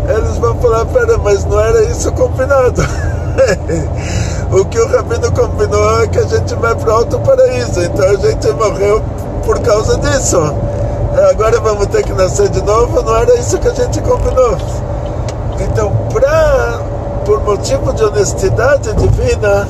Eles 0.08 0.38
vão 0.38 0.56
falar: 0.58 0.86
pera, 0.86 1.17
mas 1.17 1.43
não 1.45 1.60
era 1.60 1.84
isso 1.86 2.12
combinado. 2.12 2.82
o 4.52 4.65
que 4.65 4.80
o 4.80 4.88
Rabino 4.88 5.32
combinou 5.32 6.02
é 6.02 6.08
que 6.08 6.19
a 6.19 6.26
gente 6.26 6.54
vai 6.56 6.76
para 6.76 6.89
o 6.89 6.93
Alto 6.93 7.19
Paraíso, 7.19 7.82
então 7.82 8.06
a 8.06 8.15
gente 8.15 8.52
morreu 8.52 9.02
por 9.45 9.60
causa 9.62 9.98
disso. 9.98 10.38
Agora 11.32 11.60
vamos 11.60 11.88
ter 11.88 12.04
que 12.04 12.13
nascer 12.13 12.50
de 12.50 12.62
novo, 12.62 13.02
não 13.02 13.15
era 13.15 13.36
isso 13.39 13.58
que 13.58 13.67
a 13.67 13.74
gente 13.74 14.00
combinou. 14.02 14.58
Então, 15.60 15.91
pra, 16.13 16.82
por 17.26 17.41
motivo 17.43 17.91
de 17.93 18.04
honestidade 18.04 18.93
divina, 18.93 19.67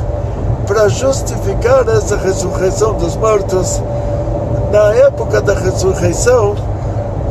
para 0.69 0.87
justificar 0.87 1.83
essa 1.89 2.15
ressurreição 2.15 2.93
dos 2.93 3.15
mortos, 3.15 3.81
na 4.71 4.93
época 4.93 5.41
da 5.41 5.55
ressurreição, 5.55 6.55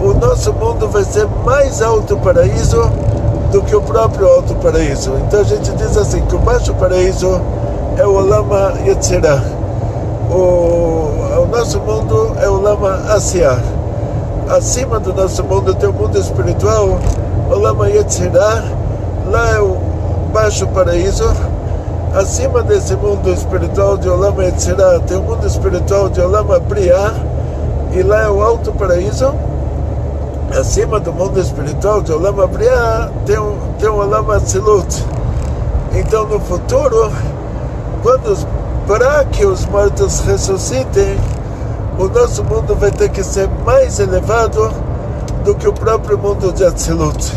o 0.02 0.12
nosso 0.12 0.52
mundo 0.52 0.88
vai 0.88 1.04
ser 1.04 1.24
mais 1.44 1.80
alto 1.80 2.16
paraíso 2.16 2.90
do 3.52 3.62
que 3.62 3.76
o 3.76 3.80
próprio 3.80 4.26
alto 4.26 4.56
paraíso. 4.56 5.12
Então 5.24 5.38
a 5.38 5.44
gente 5.44 5.70
diz 5.70 5.96
assim 5.96 6.20
que 6.22 6.34
o 6.34 6.38
baixo 6.40 6.74
paraíso 6.74 7.40
é 7.96 8.04
o 8.04 8.18
Lama 8.18 8.74
Yetzirah. 8.84 9.40
O, 10.32 10.34
o 11.40 11.48
nosso 11.48 11.78
mundo 11.78 12.32
é 12.42 12.48
o 12.48 12.60
Lama 12.60 13.04
Asiah. 13.08 13.62
Acima 14.50 14.98
do 14.98 15.14
nosso 15.14 15.44
mundo 15.44 15.76
tem 15.76 15.88
o 15.88 15.92
mundo 15.92 16.18
espiritual, 16.18 16.98
Olama 17.48 17.88
Yetzirah, 17.88 18.64
lá 19.30 19.50
é 19.50 19.60
o 19.60 19.76
baixo 20.32 20.66
paraíso. 20.66 21.32
Acima 22.14 22.62
desse 22.62 22.96
mundo 22.96 23.30
espiritual 23.30 23.98
de 23.98 24.08
Olama 24.08 24.42
Yetzirah 24.44 24.98
tem 25.00 25.18
o 25.18 25.22
mundo 25.22 25.46
espiritual 25.46 26.08
de 26.08 26.20
Olama 26.22 26.58
Briah, 26.58 27.12
e 27.92 28.02
lá 28.02 28.22
é 28.22 28.30
o 28.30 28.42
alto 28.42 28.72
paraíso. 28.72 29.34
Acima 30.58 30.98
do 30.98 31.12
mundo 31.12 31.38
espiritual 31.38 32.00
de 32.00 32.10
Olama 32.10 32.46
Briah 32.46 33.10
tem 33.26 33.38
o, 33.38 33.58
tem 33.78 33.90
o 33.90 33.96
Olama 33.96 34.36
Atzilut. 34.36 35.04
Então 35.92 36.26
no 36.26 36.40
futuro, 36.40 37.12
quando 38.02 38.36
para 38.86 39.26
que 39.26 39.44
os 39.44 39.66
mortos 39.66 40.20
ressuscitem, 40.20 41.14
o 41.98 42.08
nosso 42.08 42.42
mundo 42.42 42.74
vai 42.74 42.90
ter 42.90 43.10
que 43.10 43.22
ser 43.22 43.50
mais 43.66 44.00
elevado 44.00 44.72
do 45.44 45.54
que 45.54 45.68
o 45.68 45.74
próprio 45.74 46.16
mundo 46.16 46.52
de 46.54 46.64
Atzilut. 46.64 47.32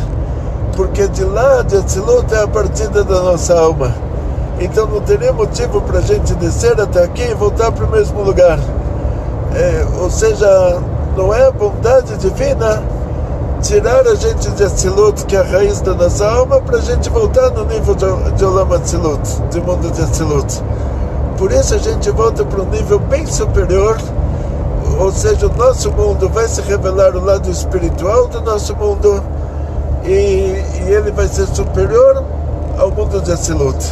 Porque 0.78 1.10
de 1.10 1.26
lá 1.26 1.62
de 1.62 1.76
Atzilut 1.76 2.34
é 2.34 2.44
a 2.44 2.48
partida 2.48 3.04
da 3.04 3.22
nossa 3.22 3.60
alma. 3.60 4.11
Então 4.62 4.88
não 4.88 5.02
teria 5.02 5.34
motivo 5.34 5.82
para 5.82 6.00
a 6.00 6.02
gente 6.02 6.34
descer 6.36 6.80
até 6.80 7.04
aqui 7.04 7.24
e 7.24 7.34
voltar 7.34 7.72
para 7.72 7.86
o 7.86 7.92
mesmo 7.92 8.22
lugar. 8.22 8.60
É, 9.54 9.86
ou 10.00 10.10
seja, 10.10 10.82
não 11.18 11.34
é 11.34 11.52
bondade 11.52 12.16
divina 12.18 12.82
tirar 13.62 14.08
a 14.08 14.16
gente 14.16 14.50
de 14.52 14.64
Atzilut, 14.64 15.26
que 15.26 15.36
é 15.36 15.40
a 15.40 15.44
raiz 15.44 15.82
da 15.82 15.94
nossa 15.94 16.26
alma, 16.26 16.62
para 16.62 16.78
a 16.78 16.82
gente 16.82 17.10
voltar 17.10 17.50
no 17.52 17.66
nível 17.66 17.94
de, 17.96 18.32
de 18.38 18.46
Olam 18.46 18.74
Atzilut, 18.74 19.22
de 19.50 19.60
mundo 19.62 19.92
de 19.92 20.02
Atzilut. 20.02 20.64
Por 21.38 21.52
isso 21.52 21.76
a 21.76 21.78
gente 21.78 22.10
volta 22.12 22.46
para 22.46 22.62
um 22.62 22.70
nível 22.70 23.00
bem 23.00 23.26
superior 23.26 23.98
ou 25.00 25.12
seja, 25.12 25.48
o 25.48 25.58
nosso 25.58 25.92
mundo 25.92 26.30
vai 26.30 26.48
se 26.48 26.62
revelar 26.62 27.16
o 27.16 27.26
lado 27.26 27.50
espiritual 27.50 28.28
do 28.28 28.42
nosso 28.42 28.76
mundo 28.76 29.24
e, 30.04 30.10
e 30.10 30.90
ele 30.90 31.12
vai 31.12 31.28
ser 31.28 31.48
superior 31.48 32.24
ao 32.78 32.92
mundo 32.92 33.20
de 33.22 33.32
Asilut. 33.32 33.84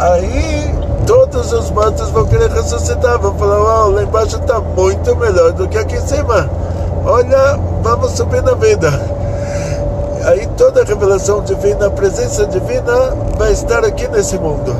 Aí 0.00 0.74
todos 1.06 1.52
os 1.52 1.70
mortos 1.72 2.08
vão 2.08 2.24
querer 2.24 2.50
ressuscitar, 2.50 3.18
vão 3.18 3.34
falar: 3.34 3.84
oh, 3.84 3.90
lá 3.90 4.02
embaixo 4.02 4.36
está 4.36 4.58
muito 4.58 5.14
melhor 5.16 5.52
do 5.52 5.68
que 5.68 5.76
aqui 5.76 5.96
em 5.96 6.06
cima. 6.06 6.48
Olha, 7.04 7.60
vamos 7.82 8.12
subir 8.12 8.42
na 8.42 8.54
vida. 8.54 8.88
Aí 10.24 10.46
toda 10.56 10.80
a 10.80 10.84
revelação 10.84 11.42
divina, 11.42 11.88
a 11.88 11.90
presença 11.90 12.46
divina 12.46 13.14
vai 13.36 13.52
estar 13.52 13.84
aqui 13.84 14.08
nesse 14.08 14.38
mundo. 14.38 14.74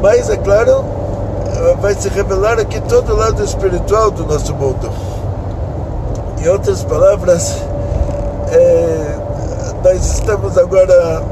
Mas 0.00 0.30
é 0.30 0.36
claro, 0.36 0.84
vai 1.80 1.94
se 1.94 2.08
revelar 2.08 2.60
aqui 2.60 2.80
todo 2.82 3.12
o 3.12 3.16
lado 3.16 3.42
espiritual 3.42 4.12
do 4.12 4.24
nosso 4.24 4.54
mundo. 4.54 4.88
Em 6.38 6.48
outras 6.48 6.84
palavras, 6.84 7.56
é, 8.52 9.16
nós 9.82 10.14
estamos 10.14 10.56
agora 10.56 11.22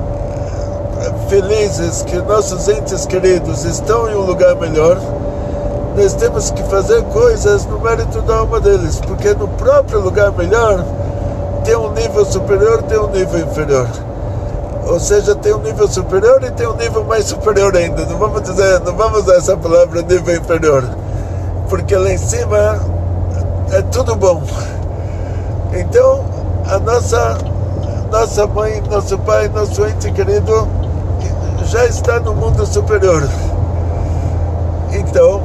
felizes 1.28 2.02
que 2.02 2.16
nossos 2.18 2.68
entes 2.68 3.06
queridos 3.06 3.64
estão 3.64 4.08
em 4.08 4.14
um 4.14 4.20
lugar 4.20 4.54
melhor. 4.56 4.98
Nós 5.96 6.14
temos 6.14 6.50
que 6.50 6.62
fazer 6.64 7.02
coisas 7.04 7.64
no 7.66 7.78
mérito 7.80 8.20
da 8.22 8.38
alma 8.38 8.60
deles, 8.60 9.00
porque 9.06 9.32
no 9.34 9.48
próprio 9.48 10.00
lugar 10.00 10.32
melhor 10.32 10.84
tem 11.64 11.76
um 11.76 11.92
nível 11.92 12.24
superior, 12.24 12.82
tem 12.82 12.98
um 12.98 13.08
nível 13.08 13.40
inferior. 13.40 13.88
Ou 14.86 15.00
seja, 15.00 15.34
tem 15.34 15.54
um 15.54 15.60
nível 15.60 15.88
superior 15.88 16.42
e 16.44 16.50
tem 16.50 16.66
um 16.66 16.76
nível 16.76 17.04
mais 17.04 17.24
superior 17.26 17.74
ainda. 17.76 18.04
Não 18.04 18.18
vamos 18.18 18.42
dizer, 18.42 18.80
não 18.80 18.94
vamos 18.94 19.20
usar 19.20 19.36
essa 19.36 19.56
palavra 19.56 20.02
nível 20.02 20.36
inferior, 20.36 20.84
porque 21.68 21.96
lá 21.96 22.12
em 22.12 22.18
cima 22.18 22.78
é 23.72 23.82
tudo 23.82 24.14
bom. 24.14 24.42
Então, 25.72 26.24
a 26.68 26.78
nossa 26.78 27.38
nossa 28.10 28.46
mãe, 28.46 28.80
nosso 28.88 29.18
pai, 29.18 29.48
nosso 29.48 29.84
ente 29.86 30.10
querido 30.12 30.68
já 31.64 31.86
está 31.86 32.20
no 32.20 32.34
mundo 32.34 32.66
superior. 32.66 33.22
Então, 34.92 35.42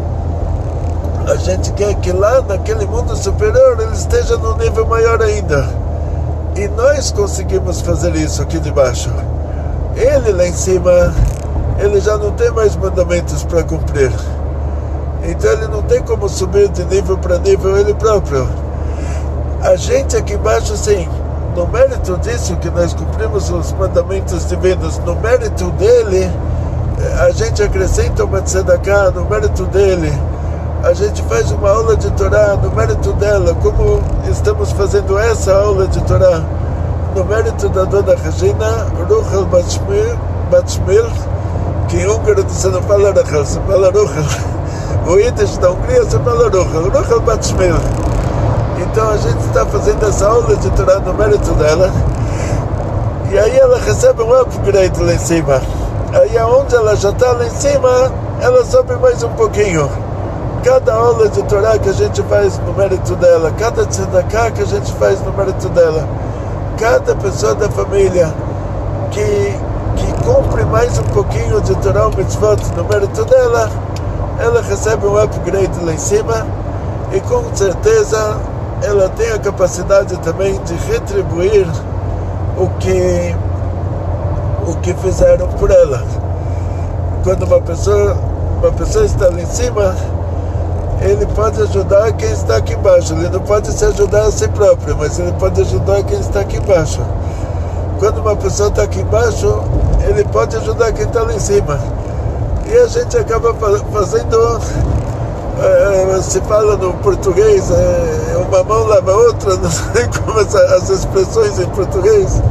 a 1.28 1.36
gente 1.36 1.72
quer 1.74 1.96
que 1.96 2.12
lá 2.12 2.42
naquele 2.42 2.86
mundo 2.86 3.16
superior 3.16 3.80
ele 3.80 3.94
esteja 3.94 4.38
no 4.38 4.58
nível 4.58 4.86
maior 4.86 5.22
ainda. 5.22 5.70
E 6.56 6.68
nós 6.70 7.12
conseguimos 7.12 7.82
fazer 7.82 8.16
isso 8.16 8.42
aqui 8.42 8.60
de 8.60 8.72
baixo. 8.72 9.12
Ele 9.96 10.32
lá 10.32 10.48
em 10.48 10.54
cima, 10.54 11.14
ele 11.80 12.00
já 12.00 12.18
não 12.18 12.32
tem 12.32 12.52
mais 12.52 12.76
mandamentos 12.76 13.44
para 13.44 13.64
cumprir. 13.64 14.12
Então 15.24 15.52
ele 15.52 15.68
não 15.68 15.82
tem 15.84 16.02
como 16.02 16.28
subir 16.28 16.70
de 16.70 16.84
nível 16.86 17.18
para 17.18 17.38
nível 17.40 17.78
ele 17.78 17.94
próprio. 17.94 18.48
A 19.62 19.76
gente 19.76 20.16
aqui 20.16 20.34
embaixo, 20.34 20.76
sim, 20.78 21.08
no 21.60 21.68
mérito 21.68 22.16
disso 22.20 22.56
que 22.56 22.70
nós 22.70 22.94
cumprimos 22.94 23.50
os 23.50 23.74
mandamentos 23.74 24.48
divinos, 24.48 24.98
no 25.00 25.14
mérito 25.16 25.70
dele, 25.72 26.32
a 27.20 27.32
gente 27.32 27.62
acrescenta 27.62 28.24
uma 28.24 28.42
tzedakah, 28.42 29.12
no 29.12 29.26
mérito 29.26 29.66
dele, 29.66 30.10
a 30.82 30.94
gente 30.94 31.22
faz 31.24 31.52
uma 31.52 31.70
aula 31.70 31.98
de 31.98 32.10
Torá 32.12 32.56
no 32.56 32.72
mérito 32.72 33.12
dela, 33.12 33.54
como 33.56 34.02
estamos 34.32 34.72
fazendo 34.72 35.20
essa 35.20 35.54
aula 35.54 35.86
de 35.88 36.02
Torá, 36.06 36.42
no 37.14 37.26
mérito 37.26 37.68
da 37.68 37.84
dona 37.84 38.16
Regina, 38.16 38.88
Ruchel 39.10 39.46
Batshmil, 40.50 41.08
que 41.90 41.98
em 41.98 42.08
húngaro 42.08 42.44
você 42.44 42.70
não 42.70 42.82
fala 42.84 43.12
Ruchel, 43.12 43.46
você 43.46 43.60
fala 43.68 43.92
Ruchel. 43.92 44.24
O 45.08 45.18
Yiddish 45.18 45.58
da 45.58 45.72
Hungria 45.72 46.06
você 46.06 46.18
fala 46.20 46.46
Ruchel, 46.48 46.90
Ruchel 46.90 47.20
Batshmil. 47.20 48.19
Então 49.00 49.12
a 49.12 49.18
gente 49.18 49.40
está 49.46 49.66
fazendo 49.66 50.06
essa 50.06 50.28
aula 50.28 50.58
de 50.58 50.70
Torá 50.72 51.00
no 51.00 51.14
mérito 51.14 51.54
dela. 51.54 51.90
E 53.32 53.40
aí 53.40 53.58
ela 53.58 53.80
recebe 53.80 54.22
um 54.22 54.34
upgrade 54.34 55.02
lá 55.02 55.14
em 55.14 55.18
cima. 55.18 55.62
Aí 56.12 56.38
aonde 56.38 56.76
ela 56.76 56.94
já 56.98 57.08
está 57.08 57.32
lá 57.32 57.46
em 57.46 57.50
cima, 57.50 58.12
ela 58.42 58.66
sobe 58.66 58.96
mais 58.96 59.24
um 59.24 59.30
pouquinho. 59.30 59.90
Cada 60.66 60.94
aula 60.94 61.30
de 61.30 61.42
Torá 61.44 61.80
que 61.80 61.88
a 61.88 61.94
gente 61.94 62.22
faz 62.24 62.60
no 62.60 62.74
mérito 62.74 63.16
dela, 63.16 63.54
cada 63.58 63.86
tzedakah 63.86 64.52
que 64.52 64.64
a 64.64 64.66
gente 64.66 64.92
faz 64.96 65.22
no 65.22 65.32
mérito 65.32 65.70
dela, 65.70 66.06
cada 66.78 67.16
pessoa 67.16 67.56
da 67.56 67.70
família 67.70 68.34
que, 69.12 69.56
que 69.96 70.24
cumpre 70.26 70.66
mais 70.66 71.00
um 71.00 71.04
pouquinho 71.04 71.62
de 71.62 71.74
Torá 71.76 72.06
o 72.06 72.18
mitzvot 72.18 72.62
no 72.76 72.84
mérito 72.84 73.24
dela, 73.24 73.70
ela 74.40 74.62
recebe 74.62 75.08
um 75.08 75.18
upgrade 75.18 75.86
lá 75.86 75.94
em 75.94 75.98
cima 75.98 76.46
e 77.14 77.22
com 77.22 77.46
certeza 77.56 78.49
ela 78.84 79.10
tem 79.10 79.32
a 79.32 79.40
capacidade 79.40 80.18
também 80.18 80.60
de 80.64 80.74
retribuir 80.92 81.68
o 82.58 82.70
que 82.80 83.36
o 84.68 84.76
que 84.82 84.94
fizeram 84.96 85.48
por 85.48 85.72
ela. 85.72 86.04
Quando 87.24 87.44
uma 87.44 87.62
pessoa 87.62 88.18
uma 88.60 88.72
pessoa 88.74 89.06
está 89.06 89.28
lá 89.28 89.42
em 89.42 89.46
cima, 89.46 89.96
ele 91.02 91.26
pode 91.28 91.62
ajudar 91.62 92.12
quem 92.14 92.30
está 92.30 92.58
aqui 92.58 92.74
embaixo. 92.74 93.14
Ele 93.14 93.30
não 93.30 93.40
pode 93.40 93.72
se 93.72 93.86
ajudar 93.86 94.24
a 94.24 94.32
si 94.32 94.48
próprio, 94.50 94.98
mas 94.98 95.18
ele 95.18 95.32
pode 95.34 95.62
ajudar 95.62 96.04
quem 96.04 96.20
está 96.20 96.42
aqui 96.42 96.58
embaixo. 96.58 97.00
Quando 98.00 98.20
uma 98.20 98.36
pessoa 98.36 98.70
está 98.70 98.84
aqui 98.84 99.00
embaixo, 99.00 99.62
ele 100.08 100.24
pode 100.26 100.56
ajudar 100.58 100.92
quem 100.92 101.06
está 101.06 101.22
lá 101.22 101.34
em 101.34 101.40
cima. 101.40 101.80
E 102.70 102.78
a 102.78 102.88
gente 102.88 103.18
acaba 103.18 103.54
fazendo 103.92 104.60
é, 105.62 106.22
se 106.22 106.40
fala 106.42 106.78
no 106.78 106.94
português, 106.96 107.70
é, 107.72 108.38
uma 108.38 108.64
mão 108.64 108.86
lava 108.88 109.12
a 109.12 109.16
outra, 109.16 109.56
não 109.58 109.70
sei 109.70 110.08
como 110.08 110.40
as, 110.40 110.56
as 110.56 110.90
expressões 110.90 111.60
em 111.60 111.68
português. 111.68 112.42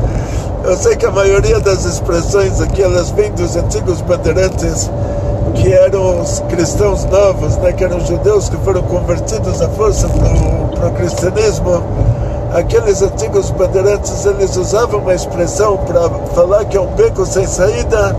Eu 0.64 0.76
sei 0.76 0.96
que 0.96 1.06
a 1.06 1.10
maioria 1.10 1.60
das 1.60 1.84
expressões 1.84 2.60
aqui 2.60 2.82
elas 2.82 3.10
vêm 3.10 3.30
dos 3.32 3.56
antigos 3.56 4.00
bandeirantes, 4.02 4.90
que 5.54 5.72
eram 5.72 6.20
os 6.20 6.40
cristãos 6.50 7.04
novos, 7.06 7.56
né, 7.58 7.72
que 7.72 7.84
eram 7.84 8.00
judeus 8.00 8.48
que 8.48 8.56
foram 8.58 8.82
convertidos 8.82 9.62
à 9.62 9.68
força 9.70 10.08
para 10.08 10.88
o 10.88 10.92
cristianismo. 10.92 11.82
Aqueles 12.52 13.00
antigos 13.02 13.50
bandeirantes 13.50 14.26
eles 14.26 14.56
usavam 14.56 15.00
uma 15.00 15.14
expressão 15.14 15.76
para 15.78 16.08
falar 16.34 16.64
que 16.66 16.76
é 16.76 16.80
um 16.80 16.94
beco 16.94 17.24
sem 17.24 17.46
saída. 17.46 18.16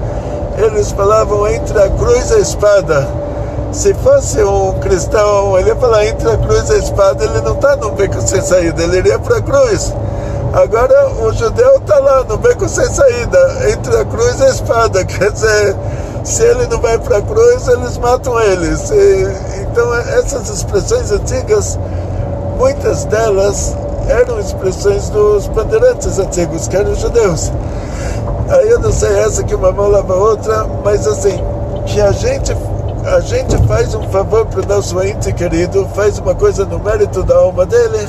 Eles 0.58 0.92
falavam 0.92 1.48
entre 1.48 1.80
a 1.80 1.90
cruz 1.90 2.32
e 2.32 2.36
a 2.36 2.40
espada 2.40 3.19
se 3.72 3.94
fosse 3.94 4.44
um 4.44 4.80
cristão, 4.80 5.58
ele 5.58 5.70
ia 5.70 5.76
falar 5.76 6.06
entre 6.06 6.30
a 6.30 6.38
cruz 6.38 6.70
e 6.70 6.74
a 6.74 6.78
espada, 6.78 7.24
ele 7.24 7.42
não 7.42 7.54
está 7.54 7.76
no 7.76 7.92
beco 7.92 8.22
sem 8.22 8.42
saída, 8.42 8.84
ele 8.84 8.98
iria 8.98 9.20
para 9.20 9.38
a 9.38 9.42
cruz. 9.42 9.94
Agora 10.54 11.10
o 11.22 11.32
judeu 11.32 11.78
está 11.78 12.00
lá 12.00 12.24
no 12.24 12.38
beco 12.38 12.68
sem 12.68 12.86
saída, 12.86 13.70
entre 13.72 13.96
a 13.96 14.06
cruz 14.06 14.40
e 14.40 14.44
a 14.44 14.50
espada. 14.50 15.06
Quer 15.06 15.32
dizer, 15.32 15.76
se 16.24 16.44
ele 16.44 16.66
não 16.68 16.82
vai 16.82 16.98
para 16.98 17.18
a 17.18 17.22
cruz, 17.22 17.68
eles 17.68 17.98
matam 18.00 18.40
ele. 18.40 18.76
Se, 18.76 19.28
então 19.62 19.94
essas 19.94 20.50
expressões 20.50 21.12
antigas, 21.12 21.78
muitas 22.58 23.06
delas 23.06 23.76
eram 24.08 24.40
expressões 24.40 25.10
dos 25.10 25.48
bandeirantes 25.48 26.18
antigos, 26.18 26.68
que 26.68 26.76
eram 26.76 26.96
judeus. 26.96 27.52
Aí 28.50 28.70
eu 28.70 28.80
não 28.80 28.92
sei 28.92 29.16
essa 29.20 29.44
que 29.44 29.54
uma 29.54 29.72
mão 29.72 29.88
lava 29.90 30.14
a 30.14 30.18
outra, 30.18 30.66
mas 30.84 31.06
assim, 31.06 31.40
que 31.86 32.02
a 32.02 32.12
gente 32.12 32.56
a 33.06 33.20
gente 33.22 33.56
faz 33.68 33.94
um 33.96 34.04
favor 34.10 34.46
para 34.46 34.62
o 34.62 34.66
nosso 34.66 35.02
ente 35.02 35.32
querido, 35.34 35.88
faz 35.96 36.20
uma 36.20 36.36
coisa 36.36 36.66
no 36.66 36.80
mérito 36.80 37.24
da 37.24 37.36
alma 37.38 37.66
dele, 37.66 38.08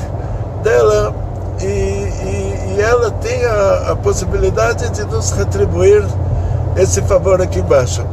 dela, 0.62 1.14
e, 1.60 1.64
e, 1.64 2.74
e 2.76 2.80
ela 2.80 3.10
tem 3.10 3.44
a, 3.44 3.92
a 3.92 3.96
possibilidade 3.96 4.88
de 4.90 5.04
nos 5.04 5.30
retribuir 5.30 6.04
esse 6.76 7.02
favor 7.02 7.40
aqui 7.40 7.60
embaixo. 7.60 8.04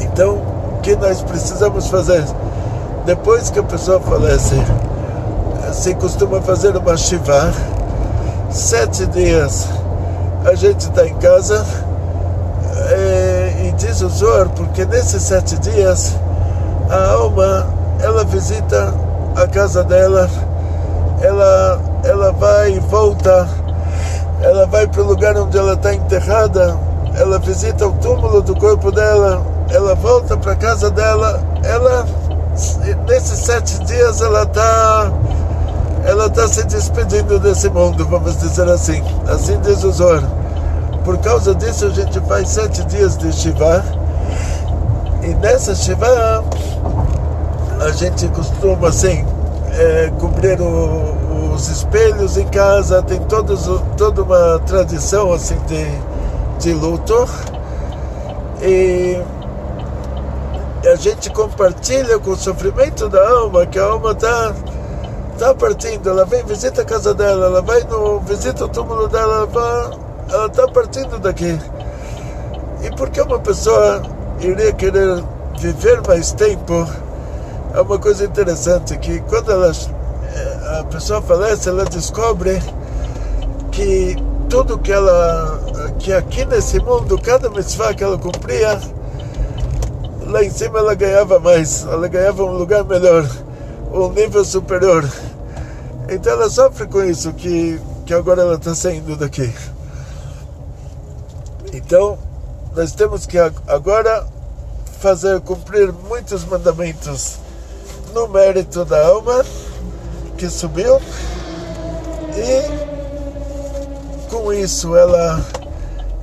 Então, 0.00 0.42
o 0.76 0.80
que 0.82 0.94
nós 0.96 1.22
precisamos 1.22 1.88
fazer? 1.88 2.24
Depois 3.04 3.50
que 3.50 3.58
a 3.58 3.62
pessoa 3.62 4.00
falece, 4.00 4.54
se 5.72 5.94
costuma 5.94 6.40
fazer 6.40 6.76
uma 6.76 6.96
shiva, 6.96 7.52
sete 8.50 9.06
dias 9.06 9.68
a 10.44 10.54
gente 10.54 10.80
está 10.80 11.06
em 11.06 11.14
casa. 11.14 11.64
É, 12.90 13.23
diz 13.74 14.00
o 14.00 14.08
Zor, 14.08 14.48
porque 14.50 14.84
nesses 14.84 15.22
sete 15.22 15.58
dias 15.58 16.16
a 16.88 17.12
alma 17.12 17.66
ela 18.00 18.24
visita 18.24 18.92
a 19.36 19.46
casa 19.46 19.82
dela, 19.84 20.28
ela, 21.20 21.80
ela 22.04 22.32
vai 22.32 22.72
e 22.72 22.80
volta, 22.80 23.48
ela 24.42 24.66
vai 24.66 24.86
para 24.86 25.02
o 25.02 25.06
lugar 25.06 25.36
onde 25.36 25.56
ela 25.56 25.74
está 25.74 25.94
enterrada, 25.94 26.76
ela 27.16 27.38
visita 27.38 27.86
o 27.86 27.92
túmulo 27.94 28.42
do 28.42 28.54
corpo 28.56 28.90
dela, 28.90 29.42
ela 29.70 29.94
volta 29.94 30.36
para 30.36 30.52
a 30.52 30.56
casa 30.56 30.90
dela, 30.90 31.40
ela 31.62 32.06
nesses 33.08 33.38
sete 33.40 33.82
dias 33.84 34.20
ela 34.20 34.42
está 34.42 35.10
ela 36.04 36.26
está 36.26 36.46
se 36.46 36.64
despedindo 36.64 37.38
desse 37.38 37.68
mundo, 37.70 38.06
vamos 38.06 38.36
dizer 38.38 38.68
assim. 38.68 39.02
Assim 39.26 39.58
diz 39.60 39.82
o 39.84 39.90
Zor. 39.90 40.22
Por 41.04 41.18
causa 41.18 41.54
disso, 41.54 41.84
a 41.84 41.90
gente 41.90 42.18
faz 42.20 42.48
sete 42.48 42.82
dias 42.86 43.18
de 43.18 43.30
Shiva. 43.30 43.84
E 45.22 45.34
nessa 45.34 45.74
Shiva, 45.74 46.42
a 47.78 47.90
gente 47.90 48.26
costuma, 48.28 48.88
assim, 48.88 49.22
é, 49.72 50.10
cobrir 50.18 50.58
o, 50.62 51.52
os 51.52 51.68
espelhos 51.68 52.38
em 52.38 52.46
casa. 52.46 53.02
Tem 53.02 53.20
todos, 53.20 53.68
toda 53.98 54.22
uma 54.22 54.58
tradição, 54.60 55.30
assim, 55.34 55.58
de, 55.66 55.86
de 56.58 56.72
luto. 56.72 57.28
E 58.62 59.22
a 60.90 60.96
gente 60.96 61.28
compartilha 61.30 62.18
com 62.18 62.30
o 62.30 62.36
sofrimento 62.36 63.10
da 63.10 63.28
alma, 63.28 63.66
que 63.66 63.78
a 63.78 63.84
alma 63.84 64.12
está 64.12 64.54
tá 65.38 65.54
partindo, 65.54 66.08
ela 66.08 66.24
vem, 66.24 66.42
visita 66.44 66.80
a 66.80 66.84
casa 66.84 67.12
dela, 67.12 67.46
ela 67.46 67.60
vai 67.60 67.82
no, 67.82 68.20
visita 68.20 68.64
o 68.64 68.68
túmulo 68.68 69.08
dela, 69.08 69.34
ela 69.34 69.46
vai 69.46 70.03
ela 70.30 70.46
está 70.46 70.66
partindo 70.68 71.18
daqui. 71.18 71.58
E 72.82 72.90
por 72.96 73.10
que 73.10 73.20
uma 73.20 73.38
pessoa 73.38 74.02
iria 74.40 74.72
querer 74.72 75.22
viver 75.58 76.00
mais 76.06 76.32
tempo? 76.32 76.86
É 77.72 77.80
uma 77.80 77.98
coisa 77.98 78.24
interessante 78.24 78.96
que 78.98 79.20
quando 79.20 79.50
ela, 79.50 79.70
eh, 79.70 80.78
a 80.80 80.84
pessoa 80.84 81.20
falece, 81.22 81.68
ela 81.68 81.84
descobre 81.84 82.62
que 83.72 84.16
tudo 84.48 84.78
que 84.78 84.92
ela, 84.92 85.60
que 85.98 86.12
aqui 86.12 86.44
nesse 86.44 86.78
mundo, 86.78 87.18
cada 87.20 87.50
mitzvah 87.50 87.94
que 87.94 88.04
ela 88.04 88.18
cumpria, 88.18 88.80
lá 90.26 90.44
em 90.44 90.50
cima 90.50 90.78
ela 90.78 90.94
ganhava 90.94 91.40
mais, 91.40 91.84
ela 91.84 92.06
ganhava 92.06 92.44
um 92.44 92.52
lugar 92.52 92.84
melhor, 92.84 93.28
um 93.92 94.10
nível 94.10 94.44
superior. 94.44 95.08
Então 96.08 96.32
ela 96.32 96.48
sofre 96.50 96.86
com 96.86 97.02
isso, 97.02 97.32
que, 97.32 97.80
que 98.06 98.14
agora 98.14 98.42
ela 98.42 98.54
está 98.54 98.74
saindo 98.74 99.16
daqui. 99.16 99.52
Então, 101.74 102.16
nós 102.76 102.92
temos 102.92 103.26
que 103.26 103.36
agora 103.66 104.24
fazer 105.00 105.40
cumprir 105.40 105.92
muitos 105.92 106.44
mandamentos 106.44 107.38
no 108.12 108.28
mérito 108.28 108.84
da 108.84 109.04
alma 109.04 109.44
que 110.38 110.48
subiu 110.48 111.00
e 112.36 112.62
com 114.30 114.52
isso 114.52 114.96
ela 114.96 115.44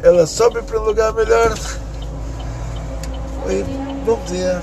ela 0.01 0.25
sobe 0.25 0.61
para 0.61 0.79
um 0.79 0.85
lugar 0.85 1.13
melhor. 1.13 1.53
Oi, 3.45 3.65
bom 4.05 4.19
dia. 4.27 4.61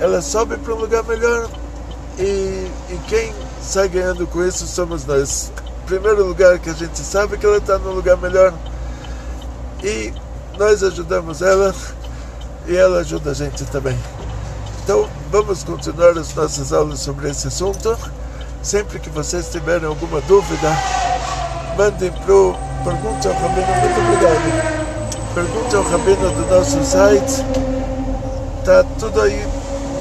Ela 0.00 0.22
sobe 0.22 0.56
para 0.56 0.74
um 0.74 0.78
lugar 0.78 1.04
melhor 1.04 1.46
e, 2.18 2.22
e 2.88 2.98
quem 3.06 3.34
sai 3.60 3.86
ganhando 3.90 4.26
com 4.26 4.42
isso 4.42 4.66
somos 4.66 5.04
nós. 5.04 5.52
Primeiro 5.84 6.24
lugar 6.24 6.58
que 6.58 6.70
a 6.70 6.74
gente 6.74 6.98
sabe 7.00 7.36
que 7.36 7.44
ela 7.44 7.58
está 7.58 7.76
no 7.76 7.92
lugar 7.92 8.16
melhor 8.16 8.54
e 9.86 10.12
nós 10.58 10.82
ajudamos 10.82 11.40
ela 11.40 11.72
e 12.66 12.76
ela 12.76 12.98
ajuda 12.98 13.30
a 13.30 13.34
gente 13.34 13.64
também. 13.66 13.96
Então, 14.82 15.08
vamos 15.30 15.62
continuar 15.62 16.18
as 16.18 16.34
nossas 16.34 16.72
aulas 16.72 16.98
sobre 16.98 17.30
esse 17.30 17.46
assunto. 17.46 17.96
Sempre 18.62 18.98
que 18.98 19.08
vocês 19.08 19.48
tiverem 19.48 19.86
alguma 19.86 20.20
dúvida, 20.22 20.76
mandem 21.76 22.10
para 22.10 22.34
o 22.34 22.56
Pergunte 22.84 23.28
ao 23.28 23.34
Rabino. 23.34 23.66
Muito 23.66 24.00
obrigado. 24.00 25.34
Pergunte 25.34 25.76
ao 25.76 25.82
Rabino 25.84 26.30
do 26.32 26.54
nosso 26.54 26.84
site. 26.84 27.44
Está 28.58 28.82
tudo 28.98 29.20
aí 29.20 29.46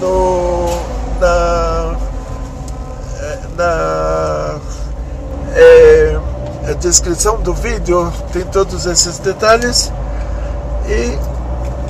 no, 0.01 0.65
na, 1.19 1.95
na 3.55 4.59
é, 5.55 6.14
a 6.67 6.73
descrição 6.73 7.39
do 7.41 7.53
vídeo 7.53 8.11
tem 8.33 8.43
todos 8.45 8.85
esses 8.85 9.19
detalhes 9.19 9.91
e 10.87 11.17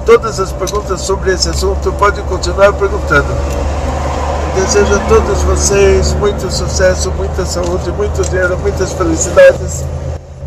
todas 0.05 0.39
as 0.39 0.51
perguntas 0.51 1.01
sobre 1.01 1.31
esse 1.33 1.49
assunto 1.49 1.91
podem 1.93 2.23
continuar 2.25 2.73
perguntando. 2.73 3.27
desejo 4.55 4.95
a 4.95 4.99
todos 5.07 5.41
vocês 5.43 6.13
muito 6.13 6.51
sucesso, 6.51 7.09
muita 7.11 7.45
saúde, 7.45 7.89
muito 7.93 8.21
dinheiro, 8.29 8.57
muitas 8.59 8.91
felicidades 8.93 9.83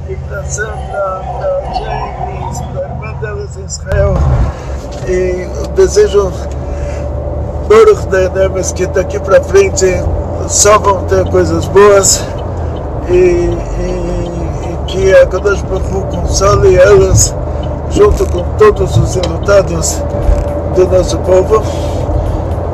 e 0.08 0.16
Sandra, 0.50 1.22
para 1.38 1.74
James, 1.74 2.60
para 2.72 2.86
a 2.86 2.88
irmã 2.88 3.12
delas 3.20 3.56
em 3.56 3.64
Israel. 3.64 4.14
E 5.06 5.48
desejo 5.74 6.32
Baruch 7.68 8.06
da 8.08 8.28
Nemes 8.30 8.72
que 8.72 8.86
daqui 8.86 9.18
para 9.20 9.42
frente 9.42 9.86
só 10.48 10.78
vão 10.78 11.04
ter 11.04 11.28
coisas 11.30 11.66
boas 11.66 12.22
e, 13.10 13.12
e 13.14 13.97
que 14.87 15.13
a 15.13 15.25
Kadosh 15.25 15.61
Baruch 15.63 16.15
console 16.15 16.75
elas 16.75 17.35
junto 17.91 18.25
com 18.27 18.43
todos 18.57 18.97
os 18.97 19.15
enlutados 19.15 20.01
do 20.75 20.87
nosso 20.87 21.17
povo 21.19 21.63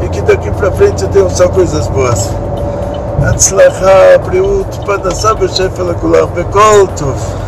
e 0.04 0.10
que 0.10 0.22
daqui 0.22 0.50
para 0.52 0.72
frente 0.72 1.08
tenham 1.08 1.30
só 1.30 1.48
coisas 1.50 1.88
boas. 1.88 2.30
הצלחה, 3.22 4.18
בריאות, 4.26 4.78
פרנסה 4.86 5.32
ושפע 5.40 5.84
לכולם, 5.84 6.28
בכל 6.34 6.86
טוב. 6.96 7.43